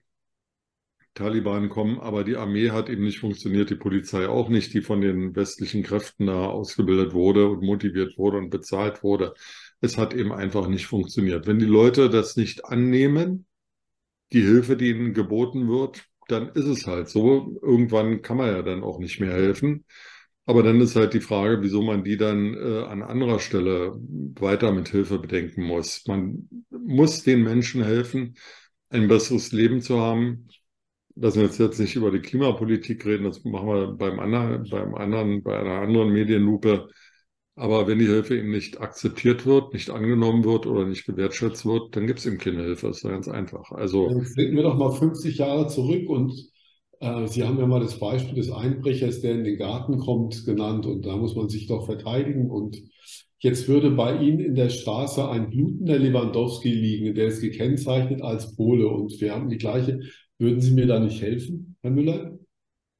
Taliban 1.15 1.69
kommen. 1.69 1.99
Aber 1.99 2.23
die 2.23 2.35
Armee 2.35 2.69
hat 2.71 2.89
eben 2.89 3.03
nicht 3.03 3.19
funktioniert, 3.19 3.69
die 3.71 3.75
Polizei 3.75 4.27
auch 4.27 4.49
nicht, 4.49 4.73
die 4.73 4.81
von 4.81 5.01
den 5.01 5.35
westlichen 5.35 5.83
Kräften 5.83 6.27
da 6.27 6.45
ausgebildet 6.45 7.13
wurde 7.13 7.49
und 7.49 7.63
motiviert 7.63 8.17
wurde 8.17 8.37
und 8.37 8.49
bezahlt 8.51 9.03
wurde. 9.03 9.33
Es 9.81 9.97
hat 9.97 10.13
eben 10.13 10.31
einfach 10.31 10.67
nicht 10.67 10.85
funktioniert. 10.85 11.47
Wenn 11.47 11.59
die 11.59 11.65
Leute 11.65 12.09
das 12.09 12.35
nicht 12.37 12.65
annehmen, 12.65 13.47
die 14.33 14.41
Hilfe, 14.41 14.77
die 14.77 14.89
ihnen 14.89 15.13
geboten 15.13 15.67
wird, 15.67 16.05
dann 16.27 16.49
ist 16.49 16.65
es 16.65 16.87
halt 16.87 17.09
so. 17.09 17.57
Irgendwann 17.61 18.21
kann 18.21 18.37
man 18.37 18.47
ja 18.47 18.61
dann 18.61 18.83
auch 18.83 18.99
nicht 18.99 19.19
mehr 19.19 19.33
helfen. 19.33 19.85
Aber 20.45 20.61
dann 20.61 20.79
ist 20.81 20.95
halt 20.95 21.13
die 21.13 21.21
Frage, 21.21 21.61
wieso 21.61 21.81
man 21.81 22.03
die 22.03 22.17
dann 22.17 22.53
äh, 22.53 22.83
an 22.83 23.01
anderer 23.01 23.39
Stelle 23.39 23.95
weiter 24.39 24.71
mit 24.71 24.89
Hilfe 24.89 25.17
bedenken 25.19 25.63
muss. 25.63 26.05
Man 26.07 26.49
muss 26.69 27.23
den 27.23 27.43
Menschen 27.43 27.83
helfen, 27.83 28.35
ein 28.89 29.07
besseres 29.07 29.51
Leben 29.51 29.81
zu 29.81 29.99
haben. 29.99 30.47
Lassen 31.15 31.41
wir 31.41 31.47
jetzt 31.47 31.79
nicht 31.79 31.95
über 31.95 32.11
die 32.11 32.19
Klimapolitik 32.19 33.05
reden, 33.05 33.23
das 33.23 33.43
machen 33.45 33.67
wir 33.67 33.87
beim 33.93 34.19
anderen, 34.19 34.69
beim 34.69 34.95
anderen, 34.95 35.43
bei 35.43 35.57
einer 35.57 35.81
anderen 35.81 36.11
Medienlupe. 36.11 36.89
Aber 37.55 37.87
wenn 37.87 37.99
die 37.99 38.07
Hilfe 38.07 38.37
eben 38.37 38.51
nicht 38.51 38.81
akzeptiert 38.81 39.45
wird, 39.45 39.73
nicht 39.73 39.89
angenommen 39.89 40.43
wird 40.43 40.67
oder 40.67 40.85
nicht 40.85 41.05
gewertschätzt 41.05 41.65
wird, 41.65 41.95
dann 41.95 42.05
gibt 42.05 42.19
es 42.19 42.25
eben 42.25 42.37
keine 42.37 42.63
Hilfe. 42.63 42.87
Das 42.87 42.97
ist 42.97 43.09
ganz 43.09 43.29
einfach. 43.29 43.71
Also 43.71 44.09
Jetzt 44.09 44.37
denken 44.37 44.57
wir 44.57 44.63
doch 44.63 44.77
mal 44.77 44.91
50 44.91 45.37
Jahre 45.37 45.67
zurück 45.67 46.09
und 46.09 46.33
äh, 46.99 47.27
Sie 47.27 47.43
haben 47.43 47.57
ja 47.57 47.65
mal 47.65 47.79
das 47.79 47.97
Beispiel 47.97 48.35
des 48.35 48.51
Einbrechers, 48.51 49.21
der 49.21 49.35
in 49.35 49.45
den 49.45 49.57
Garten 49.57 49.99
kommt, 49.99 50.45
genannt 50.45 50.85
und 50.85 51.05
da 51.05 51.15
muss 51.15 51.35
man 51.35 51.47
sich 51.47 51.67
doch 51.67 51.85
verteidigen. 51.85 52.51
Und 52.51 52.77
jetzt 53.39 53.69
würde 53.69 53.91
bei 53.91 54.17
Ihnen 54.17 54.39
in 54.39 54.55
der 54.55 54.69
Straße 54.69 55.25
ein 55.29 55.49
blutender 55.49 55.97
Lewandowski 55.97 56.73
liegen, 56.73 57.15
der 57.15 57.27
ist 57.27 57.39
gekennzeichnet 57.39 58.21
als 58.21 58.53
Pole 58.57 58.89
und 58.89 59.19
wir 59.21 59.33
haben 59.33 59.47
die 59.47 59.57
gleiche. 59.57 60.01
Würden 60.37 60.61
Sie 60.61 60.71
mir 60.71 60.85
da 60.85 60.99
nicht 60.99 61.21
helfen, 61.21 61.77
Herr 61.81 61.91
Müller? 61.91 62.37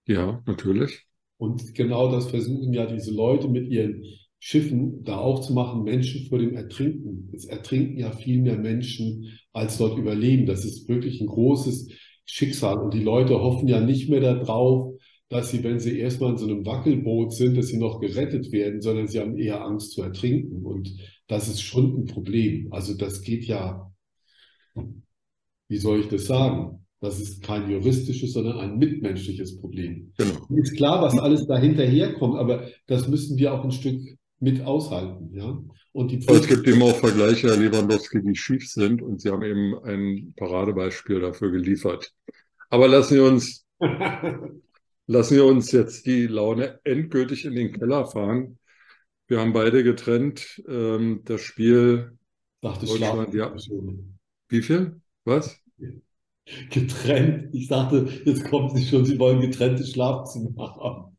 Ja, 0.08 0.42
natürlich. 0.46 1.06
Und 1.38 1.74
genau 1.76 2.12
das 2.12 2.30
versuchen 2.30 2.74
ja 2.74 2.86
diese 2.86 3.12
Leute 3.12 3.50
mit 3.50 3.68
ihren 3.68 4.04
Schiffen 4.40 5.04
da 5.04 5.18
auch 5.18 5.42
zu 5.42 5.54
machen, 5.54 5.84
Menschen 5.84 6.28
vor 6.28 6.38
dem 6.38 6.56
Ertrinken. 6.56 7.32
Es 7.34 7.46
ertrinken 7.46 7.98
ja 7.98 8.12
viel 8.12 8.42
mehr 8.42 8.58
Menschen, 8.58 9.40
als 9.54 9.78
dort 9.78 9.98
überleben. 9.98 10.46
Das 10.46 10.64
ist 10.64 10.88
wirklich 10.88 11.20
ein 11.20 11.28
großes 11.28 11.90
Schicksal. 12.26 12.78
Und 12.78 12.94
die 12.94 13.04
Leute 13.04 13.40
hoffen 13.42 13.68
ja 13.68 13.80
nicht 13.80 14.10
mehr 14.10 14.22
darauf, 14.22 14.94
dass 15.30 15.50
sie, 15.50 15.64
wenn 15.64 15.80
sie 15.80 15.98
erstmal 16.00 16.32
in 16.32 16.38
so 16.38 16.46
einem 16.46 16.66
Wackelboot 16.66 17.34
sind, 17.34 17.58
dass 17.58 17.68
sie 17.68 17.78
noch 17.78 18.00
gerettet 18.00 18.52
werden, 18.52 18.82
sondern 18.82 19.08
sie 19.08 19.20
haben 19.20 19.38
eher 19.38 19.64
Angst 19.66 19.92
zu 19.94 20.04
ertrinken. 20.04 20.64
Und 20.64 20.96
das 21.28 21.48
ist 21.48 21.62
schon 21.62 22.02
ein 22.02 22.06
Problem. 22.06 22.72
Also 22.72 22.94
das 22.94 23.22
geht 23.22 23.46
ja, 23.46 23.92
wie 25.68 25.78
soll 25.78 26.02
ich 26.02 26.08
das 26.08 26.26
sagen? 26.26 26.85
Das 27.02 27.20
ist 27.20 27.44
kein 27.44 27.70
juristisches, 27.70 28.34
sondern 28.34 28.58
ein 28.60 28.78
mitmenschliches 28.78 29.60
Problem. 29.60 30.14
Genau. 30.18 30.48
Ist 30.56 30.76
klar, 30.76 31.02
was 31.02 31.18
alles 31.20 31.46
dahinter 31.46 31.86
herkommt, 31.86 32.38
aber 32.38 32.68
das 32.88 33.08
müssen 33.08 33.38
wir 33.38 33.54
auch 33.54 33.64
ein 33.64 33.72
Stück 33.72 34.02
mit 34.40 34.62
aushalten. 34.62 35.30
Ja? 35.34 35.58
Und 35.92 36.12
die 36.12 36.20
es 36.26 36.48
gibt 36.48 36.68
eben 36.68 36.82
auch 36.82 36.96
Vergleiche, 36.96 37.48
Herr 37.48 37.58
Lewandowski, 37.58 38.22
die 38.22 38.36
schief 38.36 38.70
sind 38.70 39.02
und 39.02 39.22
Sie 39.22 39.30
haben 39.30 39.44
eben 39.44 39.78
ein 39.84 40.34
Paradebeispiel 40.36 41.20
dafür 41.22 41.52
geliefert. 41.52 42.12
Aber 42.70 42.88
lassen 42.88 43.16
wir 43.16 43.24
uns, 43.26 43.66
lassen 45.08 45.36
wir 45.36 45.46
uns 45.46 45.72
jetzt 45.72 46.06
die 46.06 46.28
Laune 46.28 46.80
endgültig 46.84 47.46
in 47.46 47.56
den 47.56 47.72
Keller 47.72 48.06
fahren. 48.06 48.58
Wir 49.28 49.40
haben 49.40 49.54
beide 49.54 49.84
getrennt 49.84 50.62
ähm, 50.68 51.22
das 51.26 51.42
Spiel 51.42 52.18
dachte, 52.62 52.86
Deutschland. 52.86 53.34
Ja. 53.34 53.56
Wie 54.50 54.62
viel? 54.62 55.02
Was? 55.24 55.60
Getrennt. 56.70 57.54
Ich 57.54 57.68
dachte, 57.68 58.08
jetzt 58.26 58.48
kommt 58.50 58.78
sie 58.78 58.86
schon, 58.86 59.06
Sie 59.06 59.18
wollen 59.18 59.42
getrennte 59.42 59.86
Schlafzimmer 59.86 60.76
haben. 60.76 61.18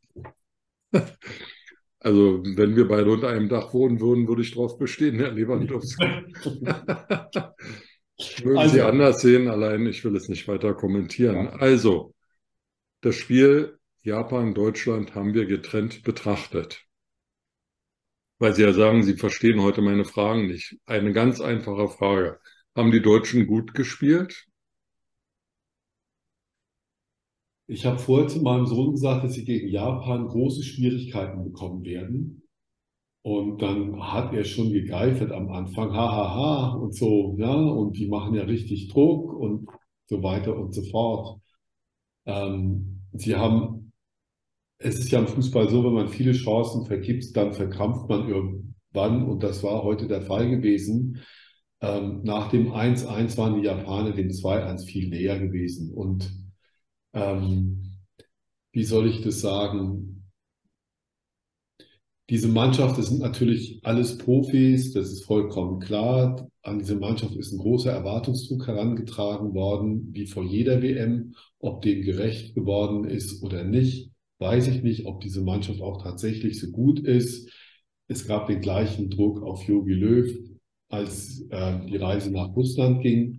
Also, 1.98 2.44
wenn 2.44 2.76
wir 2.76 2.86
beide 2.86 3.10
unter 3.10 3.28
einem 3.28 3.48
Dach 3.48 3.74
wohnen 3.74 4.00
würden, 4.00 4.28
würde 4.28 4.42
ich 4.42 4.52
darauf 4.52 4.78
bestehen, 4.78 5.16
Herr 5.16 5.32
Lewandowski. 5.32 6.04
Mögen 8.44 8.58
also, 8.58 8.74
Sie 8.74 8.80
anders 8.80 9.20
sehen, 9.20 9.48
allein 9.48 9.86
ich 9.86 10.04
will 10.04 10.14
es 10.14 10.28
nicht 10.28 10.46
weiter 10.46 10.74
kommentieren. 10.74 11.48
Also, 11.48 12.14
das 13.00 13.16
Spiel 13.16 13.78
Japan-Deutschland 14.02 15.16
haben 15.16 15.34
wir 15.34 15.46
getrennt 15.46 16.04
betrachtet. 16.04 16.84
Weil 18.38 18.54
Sie 18.54 18.62
ja 18.62 18.72
sagen, 18.72 19.02
Sie 19.02 19.16
verstehen 19.16 19.60
heute 19.60 19.82
meine 19.82 20.04
Fragen 20.04 20.46
nicht. 20.46 20.76
Eine 20.86 21.12
ganz 21.12 21.40
einfache 21.40 21.88
Frage. 21.88 22.38
Haben 22.76 22.92
die 22.92 23.02
Deutschen 23.02 23.46
gut 23.46 23.74
gespielt? 23.74 24.46
Ich 27.68 27.84
habe 27.84 27.98
vorher 27.98 28.28
zu 28.28 28.40
meinem 28.42 28.66
Sohn 28.66 28.92
gesagt, 28.92 29.24
dass 29.24 29.34
sie 29.34 29.44
gegen 29.44 29.68
Japan 29.68 30.28
große 30.28 30.62
Schwierigkeiten 30.62 31.42
bekommen 31.44 31.84
werden. 31.84 32.42
Und 33.22 33.60
dann 33.60 34.00
hat 34.00 34.32
er 34.32 34.44
schon 34.44 34.70
gegeifert 34.70 35.32
am 35.32 35.48
Anfang, 35.50 35.92
hahaha 35.92 36.34
ha, 36.34 36.72
ha, 36.72 36.74
und 36.76 36.94
so, 36.94 37.34
ja, 37.38 37.52
und 37.56 37.98
die 37.98 38.06
machen 38.06 38.34
ja 38.36 38.44
richtig 38.44 38.88
Druck 38.88 39.32
und 39.32 39.68
so 40.08 40.22
weiter 40.22 40.56
und 40.56 40.72
so 40.72 40.82
fort. 40.84 41.40
Ähm, 42.24 43.02
sie 43.14 43.34
haben, 43.34 43.92
es 44.78 45.00
ist 45.00 45.10
ja 45.10 45.18
im 45.18 45.26
Fußball 45.26 45.68
so, 45.68 45.84
wenn 45.84 45.94
man 45.94 46.08
viele 46.08 46.32
Chancen 46.32 46.86
vergibt, 46.86 47.36
dann 47.36 47.52
verkrampft 47.52 48.08
man 48.08 48.28
irgendwann 48.28 49.24
und 49.28 49.42
das 49.42 49.64
war 49.64 49.82
heute 49.82 50.06
der 50.06 50.22
Fall 50.22 50.48
gewesen. 50.48 51.20
Ähm, 51.80 52.22
nach 52.22 52.50
dem 52.50 52.72
1-1 52.72 53.36
waren 53.38 53.60
die 53.60 53.66
Japaner 53.66 54.12
dem 54.12 54.28
2-1 54.28 54.84
viel 54.84 55.08
näher 55.08 55.40
gewesen 55.40 55.92
und 55.92 56.45
ähm, 57.16 57.92
wie 58.72 58.84
soll 58.84 59.08
ich 59.08 59.22
das 59.22 59.40
sagen? 59.40 60.28
Diese 62.28 62.48
Mannschaft, 62.48 62.98
das 62.98 63.06
sind 63.06 63.20
natürlich 63.20 63.80
alles 63.84 64.18
Profis, 64.18 64.92
das 64.92 65.10
ist 65.10 65.24
vollkommen 65.24 65.80
klar. 65.80 66.48
An 66.62 66.80
diese 66.80 66.96
Mannschaft 66.96 67.36
ist 67.36 67.52
ein 67.52 67.58
großer 67.58 67.92
Erwartungsdruck 67.92 68.66
herangetragen 68.66 69.54
worden, 69.54 70.08
wie 70.12 70.26
vor 70.26 70.44
jeder 70.44 70.82
WM. 70.82 71.34
Ob 71.60 71.82
dem 71.82 72.02
gerecht 72.02 72.54
geworden 72.54 73.04
ist 73.04 73.42
oder 73.42 73.64
nicht, 73.64 74.10
weiß 74.40 74.66
ich 74.68 74.82
nicht. 74.82 75.06
Ob 75.06 75.20
diese 75.20 75.42
Mannschaft 75.42 75.80
auch 75.80 76.02
tatsächlich 76.02 76.60
so 76.60 76.70
gut 76.70 77.00
ist. 77.00 77.48
Es 78.08 78.26
gab 78.26 78.48
den 78.48 78.60
gleichen 78.60 79.08
Druck 79.08 79.42
auf 79.42 79.62
Jogi 79.62 79.94
Löw, 79.94 80.30
als 80.88 81.46
äh, 81.50 81.86
die 81.86 81.96
Reise 81.96 82.32
nach 82.32 82.54
Russland 82.54 83.02
ging. 83.02 83.35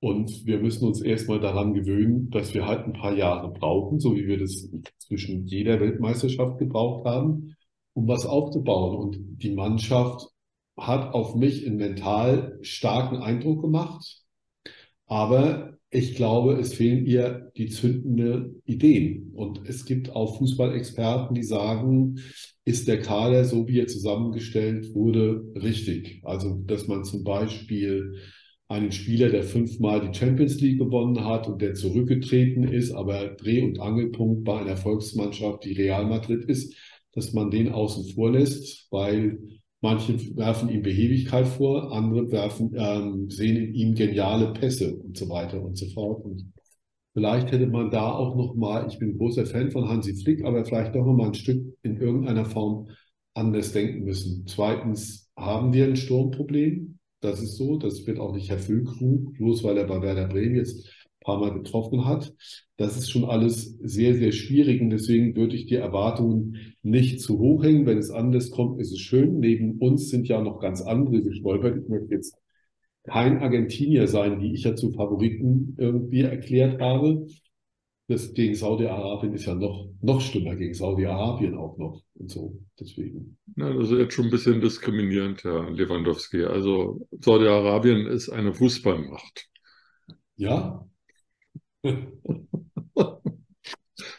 Und 0.00 0.46
wir 0.46 0.58
müssen 0.60 0.86
uns 0.86 1.00
erstmal 1.00 1.40
daran 1.40 1.74
gewöhnen, 1.74 2.30
dass 2.30 2.54
wir 2.54 2.66
halt 2.66 2.86
ein 2.86 2.92
paar 2.92 3.16
Jahre 3.16 3.52
brauchen, 3.52 3.98
so 3.98 4.14
wie 4.14 4.26
wir 4.26 4.38
das 4.38 4.68
zwischen 4.98 5.46
jeder 5.46 5.80
Weltmeisterschaft 5.80 6.58
gebraucht 6.58 7.04
haben, 7.04 7.56
um 7.94 8.06
was 8.06 8.24
aufzubauen. 8.24 8.96
Und 8.96 9.42
die 9.42 9.54
Mannschaft 9.54 10.28
hat 10.76 11.14
auf 11.14 11.34
mich 11.34 11.66
einen 11.66 11.76
mental 11.76 12.58
starken 12.62 13.16
Eindruck 13.16 13.60
gemacht. 13.62 14.22
Aber 15.06 15.78
ich 15.90 16.14
glaube, 16.14 16.54
es 16.54 16.74
fehlen 16.74 17.06
ihr 17.06 17.50
die 17.56 17.68
zündenden 17.68 18.62
Ideen. 18.66 19.32
Und 19.34 19.68
es 19.68 19.84
gibt 19.84 20.14
auch 20.14 20.38
Fußballexperten, 20.38 21.34
die 21.34 21.42
sagen, 21.42 22.20
ist 22.64 22.86
der 22.86 23.00
Kader, 23.00 23.44
so 23.44 23.66
wie 23.66 23.80
er 23.80 23.86
zusammengestellt 23.86 24.94
wurde, 24.94 25.42
richtig? 25.54 26.20
Also, 26.24 26.62
dass 26.66 26.86
man 26.86 27.04
zum 27.04 27.24
Beispiel 27.24 28.16
einen 28.68 28.92
Spieler, 28.92 29.30
der 29.30 29.44
fünfmal 29.44 30.00
die 30.06 30.16
Champions 30.16 30.60
League 30.60 30.78
gewonnen 30.78 31.24
hat 31.24 31.48
und 31.48 31.62
der 31.62 31.74
zurückgetreten 31.74 32.64
ist, 32.64 32.92
aber 32.92 33.28
Dreh- 33.28 33.62
und 33.62 33.80
Angelpunkt 33.80 34.44
bei 34.44 34.60
einer 34.60 34.76
Volksmannschaft, 34.76 35.64
die 35.64 35.72
Real 35.72 36.06
Madrid 36.06 36.44
ist, 36.44 36.74
dass 37.12 37.32
man 37.32 37.50
den 37.50 37.72
außen 37.72 38.14
vor 38.14 38.30
lässt, 38.30 38.86
weil 38.90 39.38
manche 39.80 40.14
werfen 40.36 40.68
ihm 40.68 40.82
Behebigkeit 40.82 41.48
vor, 41.48 41.92
andere 41.92 42.30
werfen, 42.30 42.74
ähm, 42.76 43.30
sehen 43.30 43.56
in 43.56 43.74
ihm 43.74 43.94
geniale 43.94 44.52
Pässe 44.52 44.96
und 44.96 45.16
so 45.16 45.28
weiter 45.30 45.62
und 45.62 45.78
so 45.78 45.86
fort. 45.88 46.24
Und 46.24 46.52
vielleicht 47.14 47.50
hätte 47.50 47.66
man 47.68 47.90
da 47.90 48.12
auch 48.12 48.36
noch 48.36 48.54
mal, 48.54 48.86
ich 48.88 48.98
bin 48.98 49.16
großer 49.16 49.46
Fan 49.46 49.70
von 49.70 49.88
Hansi 49.88 50.14
Flick, 50.14 50.44
aber 50.44 50.64
vielleicht 50.64 50.94
doch 50.94 51.04
noch 51.06 51.14
mal 51.16 51.28
ein 51.28 51.34
Stück 51.34 51.76
in 51.82 51.96
irgendeiner 51.96 52.44
Form 52.44 52.88
anders 53.34 53.72
denken 53.72 54.04
müssen. 54.04 54.44
Zweitens 54.46 55.30
haben 55.36 55.72
wir 55.72 55.86
ein 55.86 55.96
Sturmproblem. 55.96 56.87
Das 57.20 57.42
ist 57.42 57.56
so. 57.56 57.76
Das 57.76 58.06
wird 58.06 58.18
auch 58.18 58.34
nicht 58.34 58.50
Herr 58.50 58.58
Füllkrug, 58.58 59.34
bloß 59.34 59.64
weil 59.64 59.76
er 59.78 59.86
bei 59.86 60.00
Werder 60.02 60.28
Bremen 60.28 60.56
jetzt 60.56 60.86
ein 60.86 61.24
paar 61.24 61.38
Mal 61.38 61.52
getroffen 61.52 62.04
hat. 62.04 62.34
Das 62.76 62.96
ist 62.96 63.10
schon 63.10 63.24
alles 63.24 63.76
sehr, 63.82 64.14
sehr 64.14 64.32
schwierig 64.32 64.80
und 64.80 64.90
deswegen 64.90 65.34
würde 65.34 65.56
ich 65.56 65.66
die 65.66 65.74
Erwartungen 65.74 66.74
nicht 66.82 67.20
zu 67.20 67.38
hoch 67.38 67.64
hängen. 67.64 67.86
Wenn 67.86 67.98
es 67.98 68.10
anders 68.10 68.50
kommt, 68.50 68.80
ist 68.80 68.92
es 68.92 69.00
schön. 69.00 69.40
Neben 69.40 69.78
uns 69.78 70.08
sind 70.10 70.28
ja 70.28 70.40
noch 70.40 70.60
ganz 70.60 70.80
andere 70.80 71.22
gestolpert. 71.22 71.82
Ich 71.82 71.88
möchte 71.88 72.14
jetzt 72.14 72.36
kein 73.04 73.38
Argentinier 73.38 74.06
sein, 74.06 74.38
die 74.38 74.52
ich 74.52 74.64
ja 74.64 74.76
zu 74.76 74.92
Favoriten 74.92 75.74
irgendwie 75.78 76.20
erklärt 76.20 76.80
habe. 76.80 77.26
Das 78.08 78.32
gegen 78.32 78.54
Saudi-Arabien 78.54 79.34
ist 79.34 79.44
ja 79.44 79.54
noch, 79.54 79.90
noch 80.00 80.20
schlimmer, 80.22 80.56
gegen 80.56 80.72
Saudi-Arabien 80.72 81.54
auch 81.58 81.76
noch 81.76 82.02
und 82.14 82.30
so. 82.30 82.58
Deswegen. 82.80 83.36
Na, 83.54 83.70
das 83.72 83.90
ist 83.90 83.98
jetzt 83.98 84.14
schon 84.14 84.24
ein 84.26 84.30
bisschen 84.30 84.62
diskriminierend, 84.62 85.44
Herr 85.44 85.70
Lewandowski. 85.70 86.44
Also 86.44 87.06
Saudi-Arabien 87.20 88.06
ist 88.06 88.30
eine 88.30 88.54
Fußballmacht. 88.54 89.48
Ja. 90.36 90.88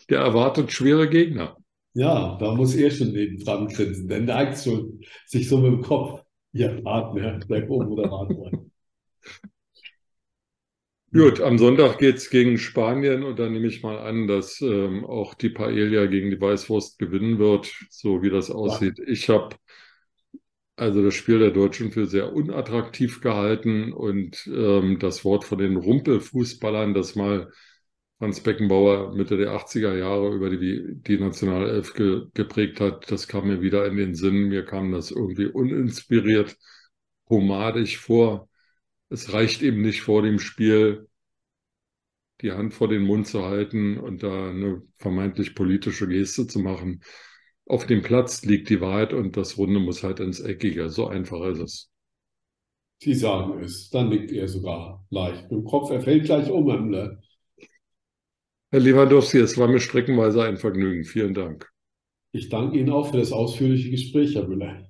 Der 0.09 0.19
erwartet 0.19 0.71
schwere 0.71 1.09
Gegner. 1.09 1.57
Ja, 1.93 2.37
da 2.39 2.53
muss 2.55 2.75
er 2.75 2.91
schon 2.91 3.11
neben 3.11 3.39
dran 3.39 3.67
grinsen, 3.67 4.07
denn 4.07 4.27
der 4.27 4.35
neigt 4.35 4.63
schon 4.63 5.01
sich 5.25 5.49
so 5.49 5.57
mit 5.57 5.71
dem 5.71 5.81
Kopf. 5.81 6.23
Ja, 6.51 6.79
Partner, 6.81 7.39
der 7.39 7.67
Co-Moderator. 7.67 8.51
Gut, 11.11 11.41
am 11.41 11.57
Sonntag 11.57 11.97
geht's 11.97 12.29
gegen 12.29 12.57
Spanien 12.59 13.23
und 13.23 13.39
dann 13.39 13.51
nehme 13.53 13.67
ich 13.67 13.81
mal 13.81 13.97
an, 13.97 14.27
dass 14.27 14.61
ähm, 14.61 15.05
auch 15.05 15.33
die 15.33 15.49
Paella 15.49 16.05
gegen 16.05 16.29
die 16.29 16.39
Weißwurst 16.39 16.99
gewinnen 16.99 17.39
wird, 17.39 17.73
so 17.89 18.21
wie 18.21 18.29
das 18.29 18.51
aussieht. 18.51 18.99
Ja. 18.99 19.05
Ich 19.07 19.27
habe 19.29 19.55
also 20.75 21.03
das 21.03 21.13
Spiel 21.15 21.39
der 21.39 21.51
Deutschen 21.51 21.91
für 21.91 22.05
sehr 22.05 22.33
unattraktiv 22.33 23.21
gehalten 23.21 23.91
und 23.91 24.47
ähm, 24.47 24.97
das 24.99 25.25
Wort 25.25 25.43
von 25.43 25.57
den 25.57 25.75
Rumpelfußballern, 25.77 26.93
das 26.93 27.15
mal 27.15 27.51
Franz 28.19 28.41
Beckenbauer 28.41 29.15
Mitte 29.15 29.37
der 29.37 29.51
80er 29.53 29.97
Jahre 29.97 30.33
über 30.35 30.49
die, 30.49 30.95
die 30.95 31.17
Nationalelf 31.17 31.93
ge, 31.93 32.23
geprägt 32.33 32.81
hat, 32.81 33.09
das 33.11 33.27
kam 33.27 33.47
mir 33.47 33.61
wieder 33.61 33.85
in 33.87 33.97
den 33.97 34.15
Sinn. 34.15 34.49
Mir 34.49 34.65
kam 34.65 34.91
das 34.91 35.11
irgendwie 35.11 35.47
uninspiriert, 35.47 36.57
pomadig 37.25 37.97
vor 37.97 38.48
es 39.09 39.33
reicht 39.33 39.61
eben 39.61 39.81
nicht 39.81 40.01
vor 40.01 40.21
dem 40.21 40.39
Spiel, 40.39 41.07
die 42.41 42.51
Hand 42.51 42.73
vor 42.73 42.87
den 42.87 43.03
Mund 43.03 43.27
zu 43.27 43.43
halten 43.43 43.97
und 43.97 44.23
da 44.23 44.49
eine 44.49 44.81
vermeintlich 44.97 45.55
politische 45.55 46.07
Geste 46.07 46.47
zu 46.47 46.59
machen. 46.59 47.03
Auf 47.65 47.85
dem 47.85 48.01
Platz 48.01 48.43
liegt 48.45 48.69
die 48.69 48.81
Wahrheit 48.81 49.13
und 49.13 49.35
das 49.35 49.57
Runde 49.57 49.79
muss 49.79 50.03
halt 50.03 50.19
ins 50.19 50.39
Eckige. 50.39 50.89
So 50.89 51.07
einfach 51.07 51.41
ist 51.47 51.59
es. 51.59 51.91
Sie 53.01 53.13
sagen 53.13 53.61
es, 53.63 53.89
dann 53.89 54.09
liegt 54.09 54.31
er 54.31 54.47
sogar 54.47 55.05
leicht. 55.09 55.51
Im 55.51 55.63
Kopf, 55.63 55.89
er 55.89 56.01
fällt 56.01 56.25
gleich 56.25 56.49
um, 56.49 56.69
Emle. 56.69 57.21
Herr 58.71 58.79
Lewandowski, 58.79 59.39
es 59.39 59.57
war 59.57 59.67
mir 59.67 59.79
streckenweise 59.79 60.43
ein 60.43 60.57
Vergnügen. 60.57 61.03
Vielen 61.03 61.33
Dank. 61.33 61.69
Ich 62.31 62.49
danke 62.49 62.77
Ihnen 62.77 62.91
auch 62.91 63.09
für 63.09 63.17
das 63.17 63.31
ausführliche 63.31 63.89
Gespräch, 63.89 64.35
Herr 64.35 64.47
Müller. 64.47 64.88